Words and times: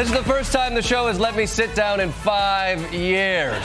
This 0.00 0.08
is 0.08 0.16
the 0.16 0.24
first 0.24 0.50
time 0.50 0.74
the 0.74 0.80
show 0.80 1.08
has 1.08 1.20
let 1.20 1.36
me 1.36 1.44
sit 1.44 1.74
down 1.74 2.00
in 2.00 2.10
five 2.10 2.80
years. 2.90 3.62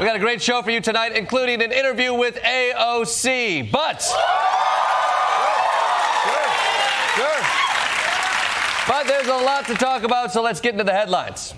We 0.00 0.06
got 0.06 0.16
a 0.16 0.18
great 0.18 0.40
show 0.40 0.62
for 0.62 0.70
you 0.70 0.80
tonight, 0.80 1.12
including 1.14 1.60
an 1.60 1.70
interview 1.70 2.14
with 2.14 2.36
AOC. 2.36 3.70
But 3.70 4.10
but 8.88 9.06
there's 9.06 9.26
a 9.26 9.44
lot 9.44 9.66
to 9.66 9.74
talk 9.74 10.02
about, 10.02 10.32
so 10.32 10.40
let's 10.40 10.62
get 10.62 10.72
into 10.72 10.84
the 10.84 10.94
headlines. 10.94 11.52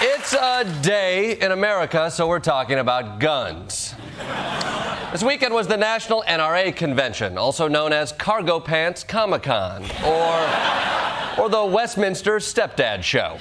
It's 0.00 0.32
a 0.32 0.64
day 0.82 1.38
in 1.38 1.52
America, 1.52 2.10
so 2.10 2.26
we're 2.26 2.40
talking 2.40 2.78
about 2.78 3.18
guns. 3.18 3.94
This 5.16 5.24
weekend 5.24 5.54
was 5.54 5.66
the 5.66 5.78
National 5.78 6.22
NRA 6.28 6.76
Convention, 6.76 7.38
also 7.38 7.68
known 7.68 7.90
as 7.90 8.12
Cargo 8.12 8.60
Pants 8.60 9.02
Comic 9.02 9.44
Con, 9.44 9.82
or, 10.04 11.42
or 11.42 11.48
the 11.48 11.64
Westminster 11.64 12.36
Stepdad 12.36 13.02
Show. 13.02 13.38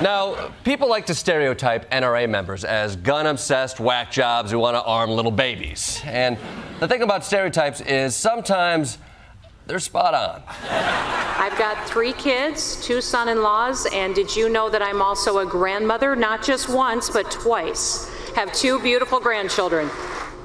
Now, 0.00 0.52
people 0.62 0.88
like 0.88 1.06
to 1.06 1.14
stereotype 1.16 1.90
NRA 1.90 2.30
members 2.30 2.62
as 2.62 2.94
gun 2.94 3.26
obsessed 3.26 3.80
whack 3.80 4.12
jobs 4.12 4.52
who 4.52 4.60
want 4.60 4.76
to 4.76 4.84
arm 4.84 5.10
little 5.10 5.32
babies. 5.32 6.00
And 6.04 6.38
the 6.78 6.86
thing 6.86 7.02
about 7.02 7.24
stereotypes 7.24 7.80
is 7.80 8.14
sometimes 8.14 8.98
they're 9.66 9.80
spot 9.80 10.14
on. 10.14 10.44
I've 10.70 11.58
got 11.58 11.88
three 11.88 12.12
kids, 12.12 12.86
two 12.86 13.00
son 13.00 13.28
in 13.28 13.42
laws, 13.42 13.88
and 13.92 14.14
did 14.14 14.36
you 14.36 14.48
know 14.48 14.70
that 14.70 14.80
I'm 14.80 15.02
also 15.02 15.38
a 15.38 15.46
grandmother? 15.46 16.14
Not 16.14 16.44
just 16.44 16.68
once, 16.68 17.10
but 17.10 17.32
twice. 17.32 18.08
Have 18.36 18.52
two 18.52 18.78
beautiful 18.78 19.18
grandchildren. 19.18 19.90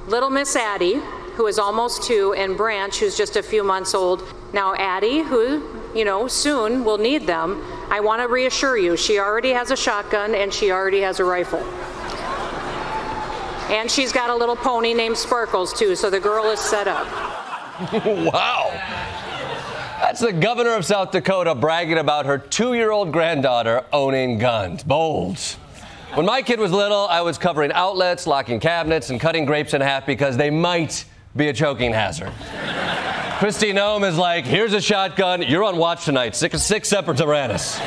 Little 0.09 0.31
Miss 0.31 0.55
Addie, 0.55 0.99
who 1.35 1.45
is 1.45 1.59
almost 1.59 2.01
two, 2.01 2.33
and 2.33 2.57
Branch, 2.57 2.97
who's 2.97 3.15
just 3.15 3.35
a 3.35 3.43
few 3.43 3.63
months 3.63 3.93
old. 3.93 4.23
Now, 4.53 4.73
Addie, 4.73 5.19
who, 5.19 5.63
you 5.93 6.03
know, 6.03 6.27
soon 6.27 6.83
will 6.83 6.97
need 6.97 7.27
them, 7.27 7.63
I 7.91 7.99
want 7.99 8.19
to 8.23 8.27
reassure 8.27 8.75
you, 8.75 8.97
she 8.97 9.19
already 9.19 9.51
has 9.51 9.69
a 9.69 9.77
shotgun 9.77 10.33
and 10.33 10.51
she 10.51 10.71
already 10.71 11.01
has 11.01 11.19
a 11.19 11.23
rifle. 11.23 11.59
And 13.71 13.89
she's 13.91 14.11
got 14.11 14.31
a 14.31 14.35
little 14.35 14.55
pony 14.55 14.95
named 14.95 15.15
Sparkles, 15.15 15.73
too, 15.77 15.95
so 15.95 16.09
the 16.09 16.19
girl 16.19 16.45
is 16.45 16.59
set 16.59 16.87
up. 16.87 17.05
wow. 18.03 18.71
That's 20.01 20.21
the 20.21 20.33
governor 20.33 20.73
of 20.73 20.85
South 20.85 21.11
Dakota 21.11 21.53
bragging 21.53 21.99
about 21.99 22.25
her 22.25 22.39
two 22.39 22.73
year 22.73 22.89
old 22.89 23.11
granddaughter 23.11 23.85
owning 23.93 24.39
guns. 24.39 24.83
Bold. 24.83 25.37
When 26.15 26.25
my 26.25 26.41
kid 26.41 26.59
was 26.59 26.71
little, 26.71 27.07
I 27.07 27.21
was 27.21 27.37
covering 27.37 27.71
outlets, 27.71 28.25
locking 28.25 28.59
cabinets, 28.59 29.11
and 29.11 29.19
cutting 29.19 29.45
grapes 29.45 29.75
in 29.75 29.81
half 29.81 30.07
because 30.07 30.37
they 30.37 30.49
might 30.49 31.05
be 31.35 31.49
a 31.49 31.53
choking 31.53 31.93
hazard. 31.93 32.31
Kristi 33.39 33.71
Noem 33.71 34.07
is 34.07 34.17
like, 34.17 34.43
here's 34.43 34.73
a 34.73 34.81
shotgun, 34.81 35.43
you're 35.43 35.63
on 35.63 35.77
watch 35.77 36.05
tonight, 36.05 36.35
six, 36.35 36.61
six 36.61 36.89
separate 36.89 37.17
Tyrannus. 37.17 37.77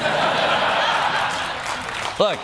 Look, 2.20 2.38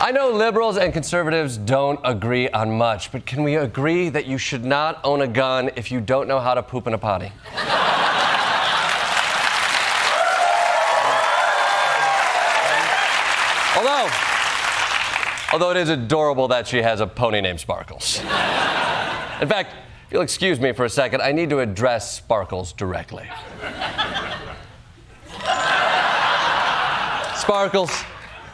I 0.00 0.10
know 0.12 0.30
liberals 0.30 0.76
and 0.76 0.92
conservatives 0.92 1.56
don't 1.56 2.00
agree 2.04 2.48
on 2.50 2.76
much, 2.76 3.12
but 3.12 3.24
can 3.24 3.44
we 3.44 3.54
agree 3.54 4.08
that 4.10 4.26
you 4.26 4.36
should 4.36 4.64
not 4.64 5.00
own 5.04 5.22
a 5.22 5.28
gun 5.28 5.70
if 5.76 5.92
you 5.92 6.00
don't 6.00 6.26
know 6.26 6.40
how 6.40 6.54
to 6.54 6.62
poop 6.62 6.86
in 6.88 6.92
a 6.92 6.98
potty? 6.98 7.32
Although 15.52 15.70
it 15.70 15.76
is 15.76 15.88
adorable 15.88 16.48
that 16.48 16.66
she 16.66 16.82
has 16.82 17.00
a 17.00 17.06
pony 17.06 17.40
named 17.40 17.60
Sparkles. 17.60 18.18
In 19.40 19.48
fact, 19.48 19.74
if 20.06 20.12
you'll 20.12 20.22
excuse 20.22 20.58
me 20.58 20.72
for 20.72 20.84
a 20.84 20.90
second, 20.90 21.22
I 21.22 21.32
need 21.32 21.50
to 21.50 21.60
address 21.60 22.16
Sparkles 22.16 22.72
directly. 22.72 23.28
Sparkles, 27.36 28.04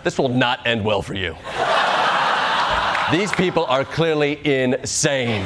this 0.03 0.19
will 0.19 0.29
not 0.29 0.67
end 0.67 0.85
well 0.85 1.03
for 1.03 1.15
you. 1.15 1.37
These 3.13 3.33
people 3.33 3.65
are 3.67 3.85
clearly 3.85 4.41
insane. 4.45 5.45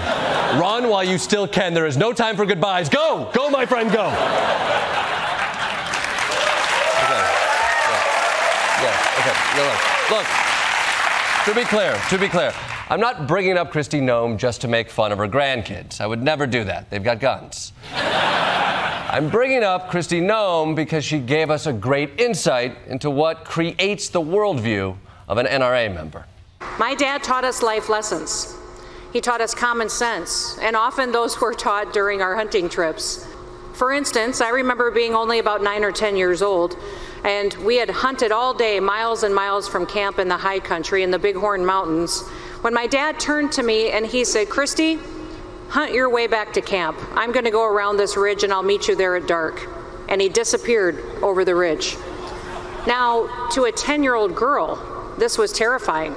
Run 0.59 0.89
while 0.89 1.05
you 1.05 1.19
still 1.19 1.47
can. 1.47 1.75
There 1.75 1.87
is 1.87 1.97
no 1.97 2.13
time 2.13 2.37
for 2.37 2.47
goodbyes. 2.47 2.89
Go! 2.89 3.31
Go, 3.35 3.51
my 3.51 3.67
friend, 3.67 3.91
go! 3.93 4.09
Yeah, 8.81 8.95
okay. 9.19 9.35
No, 9.57 9.65
look, 9.65 10.11
look. 10.11 10.48
To 11.49 11.55
be 11.55 11.65
clear, 11.65 11.99
to 12.11 12.19
be 12.19 12.29
clear, 12.29 12.53
I'm 12.91 13.01
not 13.01 13.27
bringing 13.27 13.57
up 13.57 13.73
Kristi 13.73 14.03
Noem 14.03 14.37
just 14.37 14.61
to 14.61 14.69
make 14.69 14.91
fun 14.91 15.13
of 15.13 15.19
her 15.19 15.27
grandkids. 15.27 15.99
I 15.99 16.07
would 16.07 16.23
never 16.23 16.47
do 16.47 16.63
that. 16.65 16.91
They've 16.91 17.03
got 17.03 17.21
guns. 17.21 17.73
I'm 17.95 19.31
bringing 19.31 19.65
up 19.65 19.89
Kristi 19.89 20.21
Noem 20.21 20.77
because 20.77 21.07
she 21.07 21.19
gave 21.19 21.49
us 21.49 21.65
a 21.65 21.73
great 21.73 22.21
insight 22.21 22.77
into 22.87 23.09
what 23.09 23.47
creates 23.47 24.11
the 24.11 24.21
worldview 24.21 24.95
of 25.27 25.39
an 25.39 25.47
NRA 25.47 25.95
member. 25.95 26.27
My 26.79 26.95
dad 26.95 27.23
taught 27.23 27.45
us 27.45 27.63
life 27.63 27.89
lessons. 27.89 28.55
He 29.15 29.23
taught 29.23 29.41
us 29.41 29.55
common 29.55 29.89
sense, 29.89 30.59
and 30.61 30.77
often 30.77 31.13
those 31.13 31.41
were 31.41 31.55
taught 31.55 31.95
during 31.95 32.21
our 32.21 32.37
hunting 32.37 32.69
trips. 32.69 33.27
For 33.79 33.93
instance, 33.93 34.41
I 34.41 34.49
remember 34.49 34.91
being 34.91 35.15
only 35.15 35.39
about 35.39 35.63
nine 35.63 35.85
or 35.85 35.93
10 35.93 36.17
years 36.17 36.43
old, 36.43 36.77
and 37.23 37.55
we 37.65 37.77
had 37.77 37.89
hunted 37.89 38.33
all 38.33 38.53
day, 38.53 38.81
miles 38.81 39.23
and 39.23 39.33
miles 39.33 39.69
from 39.69 39.87
camp 39.87 40.19
in 40.19 40.27
the 40.27 40.37
high 40.37 40.59
country 40.59 41.05
in 41.05 41.13
the 41.13 41.19
Bighorn 41.21 41.65
Mountains, 41.65 42.23
when 42.63 42.75
my 42.75 42.89
dad 42.89 43.21
turned 43.21 43.53
to 43.53 43.63
me 43.63 43.93
and 43.93 44.05
he 44.05 44.25
said, 44.25 44.49
Kristi, 44.49 45.01
hunt 45.69 45.93
your 45.93 46.11
way 46.11 46.27
back 46.27 46.53
to 46.55 46.61
camp. 46.61 46.99
I'm 47.13 47.31
going 47.31 47.45
to 47.45 47.53
go 47.53 47.65
around 47.65 47.99
this 47.99 48.17
ridge 48.17 48.43
and 48.43 48.53
I'll 48.53 48.65
meet 48.65 48.89
you 48.89 48.97
there 48.97 49.15
at 49.15 49.29
dark. 49.29 49.69
And 50.09 50.21
he 50.21 50.29
disappeared 50.29 50.99
over 51.23 51.45
the 51.45 51.55
ridge. 51.55 51.97
Now, 52.89 53.49
to 53.53 53.67
a 53.67 53.71
10 53.71 54.03
year 54.03 54.17
old 54.17 54.35
girl, 54.35 55.15
this 55.19 55.39
was 55.39 55.53
terrifying. 55.53 56.17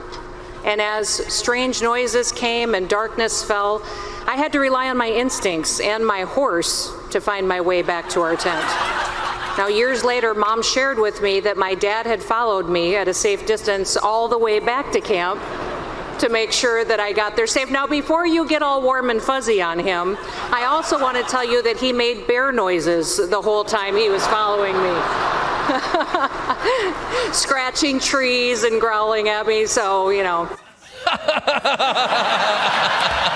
And 0.65 0.81
as 0.81 1.09
strange 1.31 1.83
noises 1.83 2.31
came 2.31 2.73
and 2.73 2.89
darkness 2.89 3.43
fell, 3.43 3.85
I 4.31 4.35
had 4.35 4.53
to 4.53 4.59
rely 4.61 4.89
on 4.89 4.95
my 4.95 5.09
instincts 5.09 5.81
and 5.81 6.07
my 6.07 6.21
horse 6.21 6.89
to 7.09 7.19
find 7.19 7.45
my 7.45 7.59
way 7.59 7.81
back 7.81 8.07
to 8.11 8.21
our 8.21 8.37
tent. 8.37 8.65
Now, 9.57 9.67
years 9.67 10.05
later, 10.05 10.33
mom 10.33 10.63
shared 10.63 10.97
with 10.97 11.21
me 11.21 11.41
that 11.41 11.57
my 11.57 11.75
dad 11.75 12.05
had 12.05 12.23
followed 12.23 12.69
me 12.69 12.95
at 12.95 13.09
a 13.09 13.13
safe 13.13 13.45
distance 13.45 13.97
all 13.97 14.29
the 14.29 14.37
way 14.37 14.59
back 14.61 14.89
to 14.93 15.01
camp 15.01 15.41
to 16.19 16.29
make 16.29 16.53
sure 16.53 16.85
that 16.85 16.97
I 16.97 17.11
got 17.11 17.35
there 17.35 17.45
safe. 17.45 17.69
Now, 17.69 17.85
before 17.85 18.25
you 18.25 18.47
get 18.47 18.61
all 18.61 18.81
warm 18.81 19.09
and 19.09 19.21
fuzzy 19.21 19.61
on 19.61 19.77
him, 19.77 20.17
I 20.49 20.63
also 20.63 20.97
want 20.97 21.17
to 21.17 21.23
tell 21.23 21.43
you 21.43 21.61
that 21.63 21.75
he 21.75 21.91
made 21.91 22.25
bear 22.25 22.53
noises 22.53 23.17
the 23.17 23.41
whole 23.41 23.65
time 23.65 23.97
he 23.97 24.07
was 24.07 24.25
following 24.27 24.77
me. 24.81 24.93
Scratching 27.33 27.99
trees 27.99 28.63
and 28.63 28.79
growling 28.79 29.27
at 29.27 29.45
me, 29.45 29.65
so, 29.65 30.09
you 30.09 30.23
know. 30.23 30.47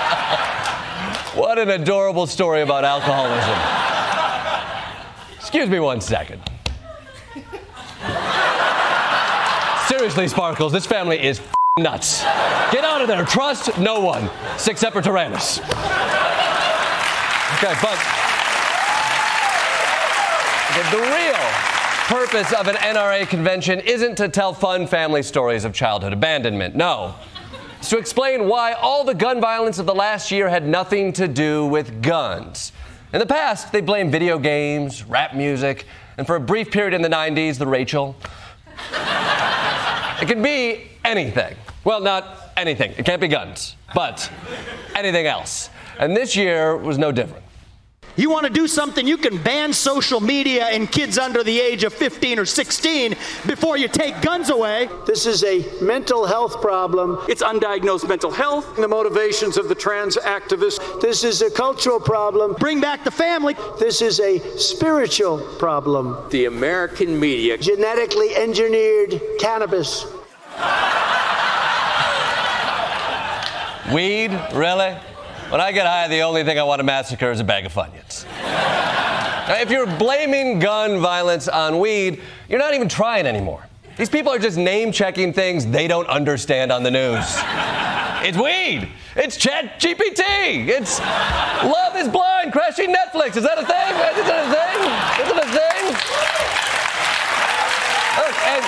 what 1.56 1.68
an 1.68 1.80
adorable 1.80 2.26
story 2.26 2.60
about 2.60 2.84
alcoholism. 2.84 3.58
Excuse 5.36 5.70
me 5.70 5.80
one 5.80 6.02
second. 6.02 6.42
Seriously, 9.88 10.28
Sparkles, 10.28 10.70
this 10.70 10.84
family 10.84 11.18
is 11.18 11.40
nuts. 11.78 12.24
Get 12.72 12.84
out 12.84 13.00
of 13.00 13.08
there. 13.08 13.24
Trust 13.24 13.78
no 13.78 14.00
one, 14.00 14.28
except 14.66 14.92
for 14.92 15.00
Tyrannus. 15.00 15.60
Okay, 17.56 17.74
but 17.80 17.96
the 20.90 21.00
real 21.00 21.46
purpose 22.06 22.52
of 22.52 22.68
an 22.68 22.76
NRA 22.76 23.26
convention 23.26 23.80
isn't 23.80 24.16
to 24.16 24.28
tell 24.28 24.52
fun 24.52 24.86
family 24.86 25.22
stories 25.22 25.64
of 25.64 25.72
childhood 25.72 26.12
abandonment. 26.12 26.74
No. 26.74 27.14
It's 27.78 27.90
to 27.90 27.98
explain 27.98 28.48
why 28.48 28.72
all 28.72 29.04
the 29.04 29.14
gun 29.14 29.40
violence 29.40 29.78
of 29.78 29.86
the 29.86 29.94
last 29.94 30.30
year 30.30 30.48
had 30.48 30.66
nothing 30.66 31.12
to 31.14 31.28
do 31.28 31.66
with 31.66 32.02
guns. 32.02 32.72
In 33.12 33.20
the 33.20 33.26
past, 33.26 33.70
they 33.70 33.80
blamed 33.80 34.10
video 34.12 34.38
games, 34.38 35.04
rap 35.04 35.34
music, 35.34 35.86
and 36.18 36.26
for 36.26 36.36
a 36.36 36.40
brief 36.40 36.70
period 36.70 36.94
in 36.94 37.02
the 37.02 37.08
90s, 37.08 37.58
the 37.58 37.66
Rachel. 37.66 38.16
it 40.20 40.26
could 40.26 40.42
be 40.42 40.88
anything. 41.04 41.54
Well, 41.84 42.00
not 42.00 42.52
anything. 42.56 42.92
It 42.96 43.04
can't 43.04 43.20
be 43.20 43.28
guns, 43.28 43.76
but 43.94 44.30
anything 44.94 45.26
else. 45.26 45.70
And 45.98 46.16
this 46.16 46.34
year 46.34 46.76
was 46.76 46.98
no 46.98 47.12
different. 47.12 47.44
You 48.16 48.30
want 48.30 48.46
to 48.46 48.52
do 48.52 48.66
something, 48.66 49.06
you 49.06 49.18
can 49.18 49.36
ban 49.42 49.72
social 49.72 50.20
media 50.20 50.66
and 50.66 50.90
kids 50.90 51.18
under 51.18 51.44
the 51.44 51.60
age 51.60 51.84
of 51.84 51.92
15 51.92 52.38
or 52.38 52.46
16 52.46 53.14
before 53.46 53.76
you 53.76 53.88
take 53.88 54.20
guns 54.22 54.48
away. 54.48 54.88
This 55.06 55.26
is 55.26 55.44
a 55.44 55.64
mental 55.82 56.24
health 56.24 56.62
problem. 56.62 57.18
It's 57.28 57.42
undiagnosed 57.42 58.08
mental 58.08 58.30
health. 58.30 58.74
And 58.74 58.82
the 58.82 58.88
motivations 58.88 59.58
of 59.58 59.68
the 59.68 59.74
trans 59.74 60.16
activists. 60.16 61.00
This 61.00 61.24
is 61.24 61.42
a 61.42 61.50
cultural 61.50 62.00
problem. 62.00 62.54
Bring 62.54 62.80
back 62.80 63.04
the 63.04 63.10
family. 63.10 63.54
This 63.78 64.00
is 64.00 64.18
a 64.20 64.38
spiritual 64.58 65.38
problem. 65.58 66.28
The 66.30 66.46
American 66.46 67.20
media. 67.20 67.58
Genetically 67.58 68.34
engineered 68.34 69.20
cannabis. 69.38 70.06
Weed? 73.92 74.32
Really? 74.52 74.96
When 75.48 75.60
I 75.60 75.70
get 75.70 75.86
high, 75.86 76.08
the 76.08 76.22
only 76.22 76.42
thing 76.42 76.58
I 76.58 76.64
want 76.64 76.80
to 76.80 76.82
massacre 76.82 77.30
is 77.30 77.38
a 77.38 77.44
bag 77.44 77.66
of 77.66 77.72
Funyuns. 77.72 78.24
now, 78.26 79.54
if 79.60 79.70
you're 79.70 79.86
blaming 79.86 80.58
gun 80.58 80.98
violence 80.98 81.46
on 81.46 81.78
weed, 81.78 82.20
you're 82.48 82.58
not 82.58 82.74
even 82.74 82.88
trying 82.88 83.26
anymore. 83.26 83.64
These 83.96 84.10
people 84.10 84.32
are 84.32 84.40
just 84.40 84.58
name 84.58 84.90
checking 84.90 85.32
things 85.32 85.64
they 85.64 85.86
don't 85.86 86.08
understand 86.08 86.72
on 86.72 86.82
the 86.82 86.90
news. 86.90 87.24
it's 88.26 88.36
weed. 88.36 88.88
It's 89.14 89.36
Chat 89.36 89.80
GPT. 89.80 90.66
It's 90.66 90.98
Love 90.98 91.94
is 91.94 92.08
Blind 92.08 92.52
crashing 92.52 92.92
Netflix. 92.92 93.36
Is 93.36 93.44
that 93.44 93.56
a 93.56 93.64
thing? 93.64 93.94
Is 94.18 94.26
that 94.26 94.42
a 94.42 94.50
thing? 94.50 94.82
Is 95.22 95.30
it 95.30 95.38
a 95.38 95.48
thing? 95.54 95.82
Look, 98.18 98.34
and 98.50 98.64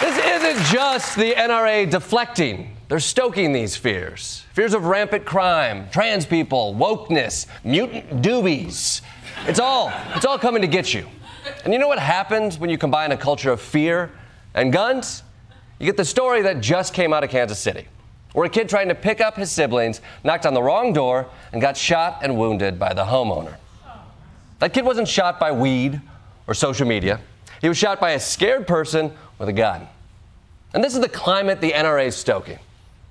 this 0.00 0.56
isn't 0.56 0.74
just 0.74 1.16
the 1.16 1.34
NRA 1.34 1.90
deflecting 1.90 2.75
they're 2.88 3.00
stoking 3.00 3.52
these 3.52 3.76
fears 3.76 4.44
fears 4.52 4.72
of 4.72 4.84
rampant 4.84 5.24
crime, 5.24 5.88
trans 5.90 6.24
people, 6.24 6.74
wokeness, 6.74 7.46
mutant 7.64 8.22
doobies. 8.22 9.02
It's 9.46 9.60
all, 9.60 9.92
it's 10.14 10.24
all 10.24 10.38
coming 10.38 10.62
to 10.62 10.68
get 10.68 10.94
you. 10.94 11.06
And 11.64 11.72
you 11.72 11.78
know 11.78 11.88
what 11.88 11.98
happens 11.98 12.58
when 12.58 12.70
you 12.70 12.78
combine 12.78 13.12
a 13.12 13.16
culture 13.16 13.50
of 13.50 13.60
fear 13.60 14.10
and 14.54 14.72
guns? 14.72 15.22
You 15.78 15.86
get 15.86 15.98
the 15.98 16.04
story 16.04 16.42
that 16.42 16.60
just 16.60 16.94
came 16.94 17.12
out 17.12 17.22
of 17.22 17.28
Kansas 17.28 17.58
City, 17.58 17.86
where 18.32 18.46
a 18.46 18.48
kid 18.48 18.68
trying 18.68 18.88
to 18.88 18.94
pick 18.94 19.20
up 19.20 19.36
his 19.36 19.52
siblings 19.52 20.00
knocked 20.24 20.46
on 20.46 20.54
the 20.54 20.62
wrong 20.62 20.94
door 20.94 21.28
and 21.52 21.60
got 21.60 21.76
shot 21.76 22.20
and 22.22 22.38
wounded 22.38 22.78
by 22.78 22.94
the 22.94 23.04
homeowner. 23.04 23.56
That 24.60 24.72
kid 24.72 24.86
wasn't 24.86 25.08
shot 25.08 25.38
by 25.38 25.52
weed 25.52 26.00
or 26.46 26.54
social 26.54 26.86
media, 26.86 27.20
he 27.60 27.68
was 27.68 27.76
shot 27.76 28.00
by 28.00 28.12
a 28.12 28.20
scared 28.20 28.66
person 28.66 29.12
with 29.38 29.48
a 29.48 29.52
gun. 29.52 29.86
And 30.72 30.82
this 30.82 30.94
is 30.94 31.00
the 31.00 31.08
climate 31.08 31.60
the 31.60 31.72
NRA 31.72 32.06
is 32.06 32.16
stoking. 32.16 32.58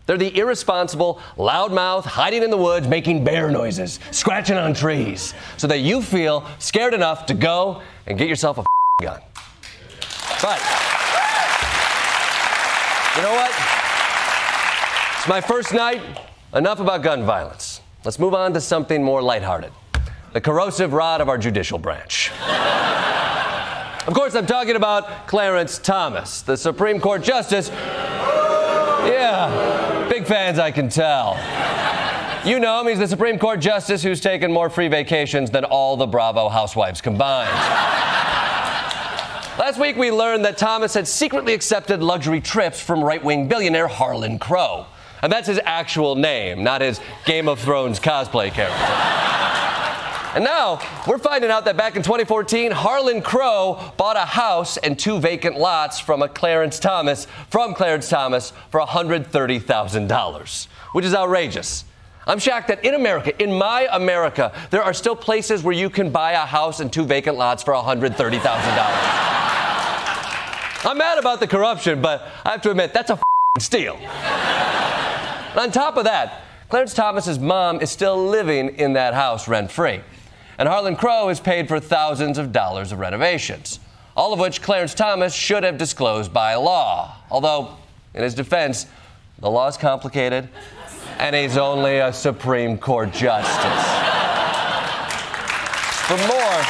They're 0.06 0.18
the 0.18 0.38
irresponsible, 0.38 1.19
loudmouth, 1.38 2.06
hiding 2.06 2.44
in 2.44 2.52
the 2.52 2.57
woods, 2.57 2.88
making 2.88 3.24
bear 3.24 3.50
noises, 3.50 4.00
scratching 4.12 4.57
on 4.57 4.74
trees, 4.74 5.34
so 5.57 5.68
that 5.68 5.80
you 5.80 6.02
feel 6.02 6.48
scared 6.60 6.94
enough 6.94 7.25
to 7.28 7.34
go 7.34 7.81
and 8.06 8.18
get 8.18 8.30
yourself 8.30 8.57
a 8.57 8.66
gun. 9.02 9.22
But, 10.42 10.60
you 13.16 13.22
know 13.22 13.34
what? 13.34 13.52
It's 15.18 15.28
my 15.28 15.42
first 15.42 15.74
night. 15.74 16.02
Enough 16.54 16.80
about 16.80 17.02
gun 17.02 17.25
violence. 17.25 17.81
Let's 18.04 18.19
move 18.19 18.34
on 18.34 18.54
to 18.54 18.62
something 18.62 19.04
more 19.04 19.22
lighthearted 19.22 19.72
the 20.36 20.42
corrosive 20.42 20.92
rod 20.92 21.22
of 21.22 21.30
our 21.30 21.38
judicial 21.38 21.80
branch. 21.80 22.30
of 24.06 24.13
course, 24.13 24.36
I'm 24.36 24.46
talking 24.46 24.75
about 24.75 25.28
Clarence 25.28 25.80
Thomas, 25.80 26.42
the 26.42 26.57
Supreme 26.57 27.00
Court 27.00 27.24
Justice. 27.24 27.69
Yeah. 29.07 29.65
Fans, 30.27 30.60
I 30.60 30.72
can 30.72 30.89
tell. 30.89 31.36
You 32.45 32.60
know 32.60 32.81
him, 32.81 32.88
he's 32.88 33.00
the 33.00 33.07
Supreme 33.07 33.39
Court 33.39 33.60
Justice 33.60 34.04
who's 34.04 34.22
taken 34.22 34.51
more 34.51 34.69
free 34.69 34.88
vacations 34.88 35.50
than 35.50 35.66
all 35.66 35.98
the 35.98 36.07
Bravo 36.07 36.50
housewives 36.50 37.01
combined. 37.01 37.50
Last 39.57 39.80
week, 39.80 39.95
we 39.95 40.12
learned 40.12 40.45
that 40.45 40.57
Thomas 40.57 40.94
had 40.94 41.07
secretly 41.07 41.54
accepted 41.54 42.04
luxury 42.04 42.42
trips 42.42 42.80
from 42.80 43.04
right 43.04 43.24
wing 43.24 43.48
billionaire 43.48 43.88
Harlan 43.88 44.38
Crow. 44.38 44.86
And 45.24 45.31
that's 45.31 45.48
his 45.48 45.60
actual 45.63 46.16
name, 46.16 46.63
not 46.63 46.81
his 46.81 47.00
Game 47.25 47.48
of 47.48 47.60
Thrones 47.60 48.00
cosplay 48.00 48.51
character. 48.51 48.75
And 50.36 50.44
now 50.44 50.82
we're 51.08 51.18
finding 51.18 51.50
out 51.50 51.64
that 51.64 51.78
back 51.78 51.96
in 51.96 52.04
2014, 52.04 52.72
Harlan 52.72 53.22
Crow 53.22 53.94
bought 53.96 54.18
a 54.18 54.26
house 54.26 54.76
and 54.76 55.00
two 55.00 55.18
vacant 55.18 55.58
lots 55.58 56.02
from 56.02 56.21
a 56.21 56.28
Clarence 56.28 56.78
Thomas, 56.78 57.26
from 57.50 57.74
Clarence 57.74 58.09
Thomas, 58.09 58.52
for 58.69 58.81
$130,000, 58.81 60.68
which 60.92 61.06
is 61.06 61.16
outrageous. 61.16 61.86
I'm 62.28 62.40
shocked 62.40 62.68
that 62.68 62.83
in 62.83 62.95
America, 62.95 63.42
in 63.42 63.54
my 63.57 63.88
America, 63.90 64.52
there 64.71 64.83
are 64.83 64.94
still 64.94 65.16
places 65.16 65.64
where 65.64 65.74
you 65.74 65.90
can 65.90 66.09
buy 66.09 66.33
a 66.33 66.45
house 66.45 66.81
and 66.81 66.92
two 66.92 67.06
vacant 67.06 67.38
lots 67.38 67.64
for 67.64 67.74
$130,000. 67.74 68.18
I'm 70.83 70.98
mad 70.98 71.18
about 71.18 71.40
the 71.40 71.48
corruption, 71.48 72.02
but 72.02 72.28
I 72.44 72.52
have 72.52 72.62
to 72.64 72.71
admit, 72.71 72.94
that's 72.94 73.09
a 73.09 73.18
steal. 73.57 73.94
on 75.56 75.71
top 75.71 75.95
of 75.95 76.04
that, 76.04 76.42
Clarence 76.68 76.94
Thomas's 76.94 77.40
mom 77.40 77.80
is 77.80 77.90
still 77.90 78.28
living 78.28 78.76
in 78.76 78.92
that 78.94 79.14
house 79.14 79.48
rent 79.48 79.71
free 79.71 80.02
and 80.57 80.68
Harlan 80.68 80.95
Crow 80.95 81.28
has 81.28 81.40
paid 81.40 81.68
for 81.68 81.80
thousands 81.80 82.38
of 82.38 82.52
dollars 82.52 82.92
of 82.92 83.00
renovations, 83.00 83.80
all 84.16 84.33
of 84.33 84.40
which 84.40 84.62
Clarence 84.62 84.94
Thomas 84.94 85.33
should 85.33 85.64
have 85.64 85.78
disclosed 85.78 86.33
by 86.33 86.56
law. 86.56 87.16
Although, 87.30 87.76
in 88.14 88.24
his 88.24 88.33
defense, 88.33 88.85
the 89.40 89.50
law 89.50 89.68
is 89.68 89.78
complicated, 89.78 90.47
and 91.19 91.35
he's 91.35 91.57
only 91.57 91.97
a 91.97 92.14
Supreme 92.14 92.78
Court 92.78 93.12
justice. 93.12 93.85
For 96.07 96.18
more, 96.18 96.64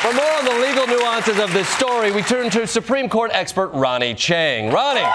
for 0.00 0.12
more 0.14 0.32
on 0.38 0.44
the 0.44 0.66
legal 0.66 0.86
nuances 0.86 1.38
of 1.38 1.52
this 1.52 1.68
story, 1.68 2.10
we 2.10 2.22
turn 2.22 2.50
to 2.50 2.66
Supreme 2.66 3.08
Court 3.08 3.30
expert 3.34 3.68
Ronny 3.68 4.14
Chieng. 4.14 4.72
Ronny. 4.72 5.06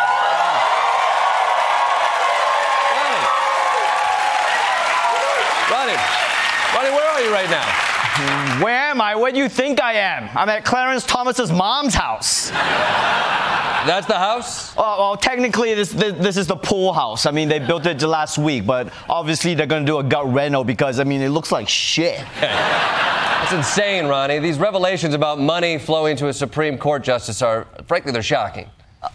you 7.28 7.34
right 7.34 7.50
now? 7.50 8.07
Where 8.18 8.90
am 8.90 9.00
I? 9.00 9.16
Where 9.16 9.32
do 9.32 9.38
you 9.38 9.48
think 9.48 9.80
I 9.80 9.94
am? 9.94 10.30
I'm 10.36 10.50
at 10.50 10.66
Clarence 10.66 11.06
Thomas's 11.06 11.52
mom's 11.52 11.94
house. 11.94 12.50
That's 12.50 14.08
the 14.08 14.18
house? 14.18 14.76
Well, 14.76 14.98
well 14.98 15.18
technically, 15.18 15.76
this, 15.76 15.92
this, 15.92 16.14
this 16.14 16.38
is 16.38 16.48
the 16.48 16.56
pool 16.56 16.94
house. 16.94 17.28
I 17.28 17.32
mean, 17.32 17.48
they 17.48 17.60
built 17.60 17.86
it 17.86 18.02
last 18.02 18.40
week, 18.40 18.66
but 18.66 18.92
obviously 19.08 19.54
they're 19.54 19.68
gonna 19.68 19.86
do 19.86 20.00
a 20.00 20.04
gut 20.04 20.34
reno 20.34 20.64
because 20.64 21.00
I 21.00 21.04
mean, 21.04 21.22
it 21.22 21.30
looks 21.30 21.52
like 21.52 21.70
shit. 21.70 22.18
That's 22.42 23.54
insane, 23.54 24.08
Ronny. 24.08 24.40
These 24.40 24.58
revelations 24.58 25.14
about 25.14 25.40
money 25.40 25.78
flowing 25.78 26.18
to 26.18 26.28
a 26.28 26.34
Supreme 26.34 26.80
Court 26.80 27.04
justice 27.04 27.44
are, 27.44 27.68
frankly, 27.86 28.12
they're 28.12 28.24
shocking. 28.24 28.68
Uh, 29.04 29.10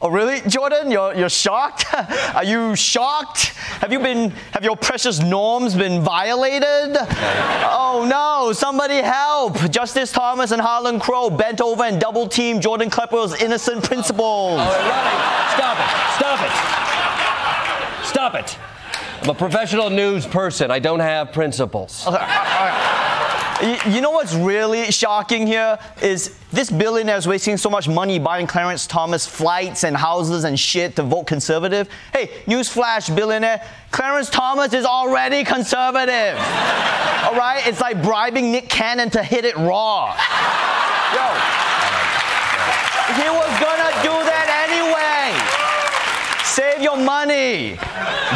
Oh, 0.00 0.10
really, 0.10 0.40
Jordan? 0.48 0.92
You're, 0.92 1.12
you're 1.14 1.28
shocked? 1.28 1.86
Are 2.34 2.44
you 2.44 2.76
shocked? 2.76 3.52
Have 3.80 3.92
you 3.92 4.00
been, 4.00 4.30
have 4.52 4.64
your 4.64 4.76
precious 4.76 5.20
norms 5.20 5.76
been 5.76 6.02
violated? 6.02 6.96
Oh 7.70 8.04
no, 8.08 8.52
somebody 8.52 8.96
help! 8.96 9.56
Justice 9.70 10.10
Thomas 10.10 10.50
and 10.50 10.60
Harlan 10.60 10.98
Crow 10.98 11.30
bent 11.30 11.60
over 11.60 11.84
and 11.84 12.00
double 12.00 12.26
teamed 12.26 12.60
Jordan 12.60 12.90
Klepper's 12.90 13.40
innocent 13.40 13.84
principles. 13.84 14.58
Oh, 14.60 14.70
stop 15.54 15.78
it. 15.78 15.88
Stop 16.16 16.40
it. 16.42 18.04
Stop 18.04 18.34
it. 18.34 18.58
I'm 19.22 19.30
a 19.30 19.34
professional 19.34 19.90
news 19.90 20.26
person. 20.26 20.72
I 20.72 20.80
don't 20.80 21.00
have 21.00 21.32
principles. 21.32 22.04
You 23.60 24.00
know 24.00 24.12
what's 24.12 24.34
really 24.36 24.92
shocking 24.92 25.44
here 25.44 25.80
is 26.00 26.38
this 26.52 26.70
billionaire 26.70 27.16
is 27.16 27.26
wasting 27.26 27.56
so 27.56 27.68
much 27.68 27.88
money 27.88 28.20
buying 28.20 28.46
Clarence 28.46 28.86
Thomas 28.86 29.26
flights 29.26 29.82
and 29.82 29.96
houses 29.96 30.44
and 30.44 30.58
shit 30.58 30.94
to 30.94 31.02
vote 31.02 31.24
conservative. 31.24 31.88
Hey, 32.12 32.28
newsflash, 32.46 33.14
billionaire, 33.14 33.66
Clarence 33.90 34.30
Thomas 34.30 34.72
is 34.72 34.84
already 34.84 35.42
conservative. 35.42 36.36
All 37.24 37.34
right, 37.34 37.60
it's 37.66 37.80
like 37.80 38.00
bribing 38.00 38.52
Nick 38.52 38.68
Cannon 38.68 39.10
to 39.10 39.24
hit 39.24 39.44
it 39.44 39.56
raw. 39.56 40.14
Yo, 41.10 41.26
he 43.18 43.28
was 43.28 43.50
gonna 43.58 43.90
do 44.06 44.14
that 44.22 44.46
anyway. 44.70 45.34
Save 46.44 46.80
your 46.80 46.96
money. 46.96 47.76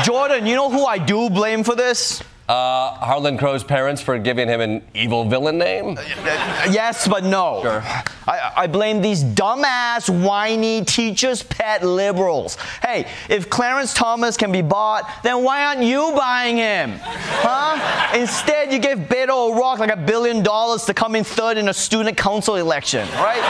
Jordan, 0.04 0.46
you 0.46 0.56
know 0.56 0.68
who 0.68 0.84
I 0.84 0.98
do 0.98 1.30
blame 1.30 1.62
for 1.62 1.76
this? 1.76 2.24
Uh, 2.48 2.94
Harlan 2.96 3.38
Crow's 3.38 3.62
parents 3.62 4.02
for 4.02 4.18
giving 4.18 4.48
him 4.48 4.60
an 4.60 4.82
evil 4.94 5.24
villain 5.24 5.58
name? 5.58 5.96
Yes, 6.70 7.06
but 7.06 7.24
no. 7.24 7.60
Sure. 7.62 7.80
I, 8.26 8.52
I 8.56 8.66
blame 8.66 9.00
these 9.00 9.22
dumbass, 9.22 10.10
whiny 10.24 10.84
teachers' 10.84 11.42
pet 11.42 11.84
liberals. 11.84 12.56
Hey, 12.82 13.08
if 13.28 13.48
Clarence 13.48 13.94
Thomas 13.94 14.36
can 14.36 14.50
be 14.50 14.62
bought, 14.62 15.08
then 15.22 15.44
why 15.44 15.64
aren't 15.64 15.82
you 15.82 16.12
buying 16.16 16.56
him? 16.56 16.98
Huh? 17.00 18.18
Instead, 18.18 18.72
you 18.72 18.78
give 18.78 18.98
Beto 18.98 19.50
O'Rourke 19.50 19.78
like 19.78 19.92
a 19.92 19.96
billion 19.96 20.42
dollars 20.42 20.84
to 20.86 20.94
come 20.94 21.14
in 21.14 21.24
third 21.24 21.58
in 21.58 21.68
a 21.68 21.74
student 21.74 22.16
council 22.16 22.56
election, 22.56 23.08
right? 23.12 23.40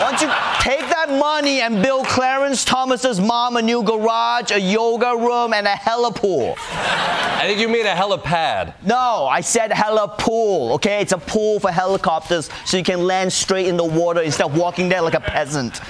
Why 0.00 0.10
don't 0.10 0.20
you 0.20 0.28
take 0.60 0.90
that 0.90 1.08
money 1.08 1.60
and 1.60 1.80
build 1.80 2.06
Clarence 2.06 2.64
Thomas's 2.64 3.20
mom 3.20 3.56
a 3.56 3.62
new 3.62 3.82
garage, 3.82 4.50
a 4.50 4.60
yoga 4.60 5.14
room, 5.16 5.52
and 5.52 5.66
a 5.66 5.74
helipool? 5.74 6.56
I 6.58 7.46
think 7.46 7.60
you 7.60 7.68
mean 7.68 7.86
a 7.86 7.90
helipad. 8.24 8.74
No, 8.82 9.26
I 9.26 9.40
said 9.40 9.70
helipool, 9.70 10.72
okay? 10.74 11.00
It's 11.00 11.12
a 11.12 11.18
pool 11.18 11.60
for 11.60 11.70
helicopters 11.70 12.50
so 12.64 12.76
you 12.76 12.84
can 12.84 13.06
land 13.06 13.32
straight 13.32 13.66
in 13.66 13.76
the 13.76 13.84
water 13.84 14.20
instead 14.20 14.46
of 14.46 14.56
walking 14.56 14.88
there 14.88 15.02
like 15.02 15.14
a 15.14 15.20
peasant. 15.20 15.80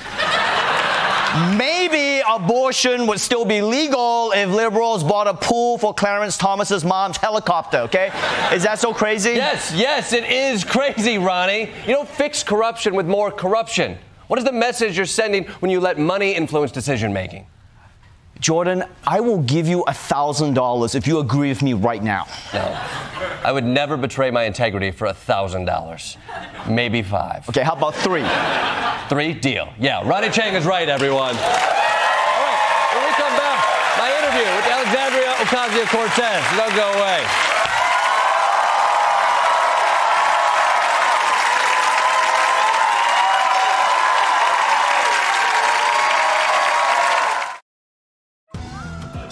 Maybe 1.56 2.22
abortion 2.28 3.08
would 3.08 3.18
still 3.18 3.44
be 3.44 3.60
legal 3.60 4.30
if 4.32 4.48
liberals 4.50 5.02
bought 5.02 5.26
a 5.26 5.34
pool 5.34 5.78
for 5.78 5.92
Clarence 5.92 6.38
Thomas's 6.38 6.84
mom's 6.84 7.16
helicopter, 7.16 7.78
okay? 7.78 8.12
Is 8.52 8.62
that 8.62 8.78
so 8.78 8.94
crazy? 8.94 9.30
Yes, 9.30 9.72
yes, 9.74 10.12
it 10.12 10.24
is 10.24 10.62
crazy, 10.62 11.18
Ronny. 11.18 11.70
You 11.86 11.94
don't 11.94 12.08
fix 12.08 12.44
corruption 12.44 12.94
with 12.94 13.06
more 13.06 13.32
corruption. 13.32 13.98
What 14.28 14.38
is 14.38 14.44
the 14.44 14.52
message 14.52 14.96
you're 14.96 15.06
sending 15.06 15.44
when 15.58 15.72
you 15.72 15.80
let 15.80 15.98
money 15.98 16.34
influence 16.34 16.70
decision 16.70 17.12
making? 17.12 17.46
Jordan, 18.40 18.84
I 19.06 19.20
will 19.20 19.38
give 19.38 19.66
you 19.68 19.82
a 19.82 19.92
thousand 19.92 20.54
dollars 20.54 20.94
if 20.94 21.06
you 21.06 21.18
agree 21.20 21.48
with 21.48 21.62
me 21.62 21.72
right 21.72 22.02
now. 22.02 22.26
No. 22.52 22.60
I 23.44 23.52
would 23.52 23.64
never 23.64 23.96
betray 23.96 24.30
my 24.30 24.44
integrity 24.44 24.90
for 24.90 25.06
a 25.06 25.14
thousand 25.14 25.64
dollars. 25.66 26.16
Maybe 26.68 27.02
five. 27.02 27.48
Okay, 27.48 27.62
how 27.62 27.74
about 27.74 27.94
three? 27.94 28.24
Three? 29.08 29.34
Deal. 29.34 29.72
Yeah, 29.78 30.06
Ronny 30.08 30.28
Chieng 30.28 30.54
is 30.54 30.64
right, 30.66 30.88
everyone. 30.88 31.36
All 31.36 32.44
right, 32.44 32.90
when 32.94 33.04
we 33.04 33.12
come 33.14 33.36
back, 33.36 33.60
my 33.98 34.10
interview 34.18 34.48
with 34.56 34.66
Alexandria 34.66 35.30
Ocasio 35.44 35.86
Cortez. 35.90 36.42
Don't 36.56 36.74
go 36.74 36.90
away. 36.98 37.53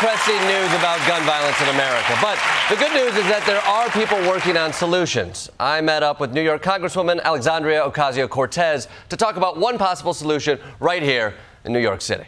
Lot 0.00 0.26
news 0.26 0.72
about 0.78 0.98
gun 1.06 1.22
violence 1.24 1.60
in 1.60 1.68
America, 1.68 2.16
but 2.20 2.38
the 2.70 2.76
good 2.76 2.92
news 2.92 3.14
is 3.16 3.28
that 3.28 3.44
there 3.46 3.60
are 3.60 3.88
people 3.90 4.18
working 4.28 4.56
on 4.56 4.72
solutions. 4.72 5.50
I 5.60 5.80
met 5.80 6.02
up 6.02 6.18
with 6.18 6.32
New 6.32 6.42
York 6.42 6.62
Congresswoman 6.62 7.22
Alexandria 7.22 7.82
Ocasio 7.82 8.28
Cortez 8.28 8.88
to 9.10 9.16
talk 9.16 9.36
about 9.36 9.58
one 9.58 9.78
possible 9.78 10.14
solution 10.14 10.58
right 10.80 11.02
here 11.02 11.34
in 11.64 11.72
New 11.72 11.78
York 11.78 12.00
City. 12.00 12.24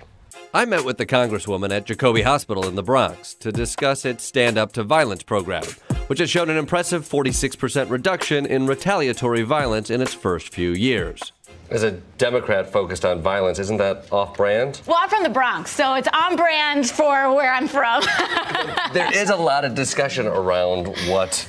I 0.53 0.65
met 0.67 0.85
with 0.85 0.99
the 0.99 1.07
Congresswoman 1.07 1.73
at 1.73 1.87
Jacobi 1.87 2.23
Hospital 2.23 2.69
in 2.69 2.75
the 2.75 2.83
Bronx 2.83 3.35
to 3.35 3.51
discuss 3.51 4.05
its 4.05 4.25
Stand 4.25 4.57
Up 4.57 4.73
to 4.75 4.85
Violence 4.85 5.23
program, 5.23 5.65
which 6.07 6.21
has 6.21 6.31
shown 6.31 6.51
an 6.51 6.57
impressive 6.57 7.09
46% 7.09 7.91
reduction 7.91 8.47
in 8.47 8.67
retaliatory 8.67 9.43
violence 9.43 9.91
in 9.91 10.01
its 10.01 10.15
first 10.15 10.53
few 10.55 10.71
years. 10.71 11.33
As 11.75 11.83
a 11.83 11.91
Democrat 12.19 12.71
focused 12.71 13.05
on 13.05 13.21
violence, 13.21 13.59
isn't 13.59 13.79
that 13.79 14.07
off 14.13 14.37
brand? 14.37 14.81
Well, 14.87 14.97
I'm 14.97 15.09
from 15.09 15.25
the 15.25 15.29
Bronx, 15.29 15.73
so 15.73 15.95
it's 15.95 16.07
on 16.15 16.37
brand 16.37 16.89
for 16.89 17.35
where 17.35 17.53
I'm 17.53 17.67
from. 17.67 18.05
there 18.93 19.13
is 19.13 19.29
a 19.29 19.35
lot 19.35 19.65
of 19.65 19.75
discussion 19.75 20.29
around 20.29 20.87
what 21.09 21.49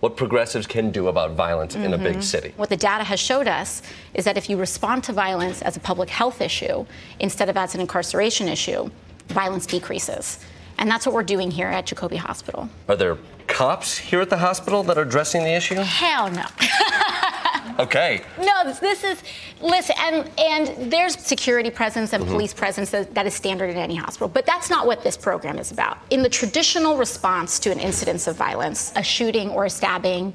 what 0.00 0.16
progressives 0.16 0.66
can 0.66 0.90
do 0.90 1.06
about 1.06 1.36
violence 1.36 1.76
in 1.76 1.94
a 1.94 1.98
big 1.98 2.14
mm-hmm. 2.14 2.20
city. 2.20 2.52
what 2.56 2.68
the 2.68 2.76
data 2.76 3.04
has 3.04 3.20
showed 3.20 3.46
us 3.46 3.82
is 4.12 4.24
that 4.24 4.36
if 4.36 4.50
you 4.50 4.56
respond 4.56 5.04
to 5.04 5.12
violence 5.12 5.62
as 5.62 5.76
a 5.76 5.80
public 5.80 6.10
health 6.10 6.40
issue 6.40 6.84
instead 7.20 7.48
of 7.48 7.56
as 7.56 7.76
an 7.76 7.80
incarceration 7.80 8.48
issue, 8.48 8.90
violence 9.28 9.66
decreases. 9.66 10.40
And 10.78 10.90
that's 10.90 11.06
what 11.06 11.14
we're 11.14 11.22
doing 11.22 11.48
here 11.48 11.68
at 11.68 11.86
Jacobi 11.86 12.16
Hospital. 12.16 12.68
Are 12.88 12.96
there 12.96 13.18
cops 13.46 13.96
here 13.96 14.20
at 14.20 14.30
the 14.30 14.38
hospital 14.38 14.82
that 14.82 14.98
are 14.98 15.02
addressing 15.02 15.44
the 15.44 15.54
issue? 15.54 15.76
Hell 15.76 16.28
no. 16.32 16.46
Okay. 17.78 18.22
No, 18.38 18.64
this- 18.64 19.04
is 19.04 19.22
listen, 19.60 19.94
and 19.98 20.30
and 20.38 20.92
there's 20.92 21.16
security 21.18 21.70
presence 21.70 22.12
and 22.12 22.26
police 22.26 22.52
presence 22.52 22.90
that, 22.90 23.14
that 23.14 23.26
is 23.26 23.34
standard 23.34 23.70
in 23.70 23.76
any 23.76 23.96
hospital, 23.96 24.28
but 24.28 24.44
that's 24.44 24.68
not 24.68 24.86
what 24.86 25.02
this 25.02 25.16
program 25.16 25.58
is 25.58 25.70
about. 25.72 25.98
In 26.10 26.22
the 26.22 26.28
traditional 26.28 26.96
response 26.96 27.58
to 27.60 27.70
an 27.70 27.78
incidence 27.78 28.26
of 28.26 28.36
violence, 28.36 28.92
a 28.96 29.02
shooting 29.02 29.50
or 29.50 29.64
a 29.64 29.70
stabbing, 29.70 30.32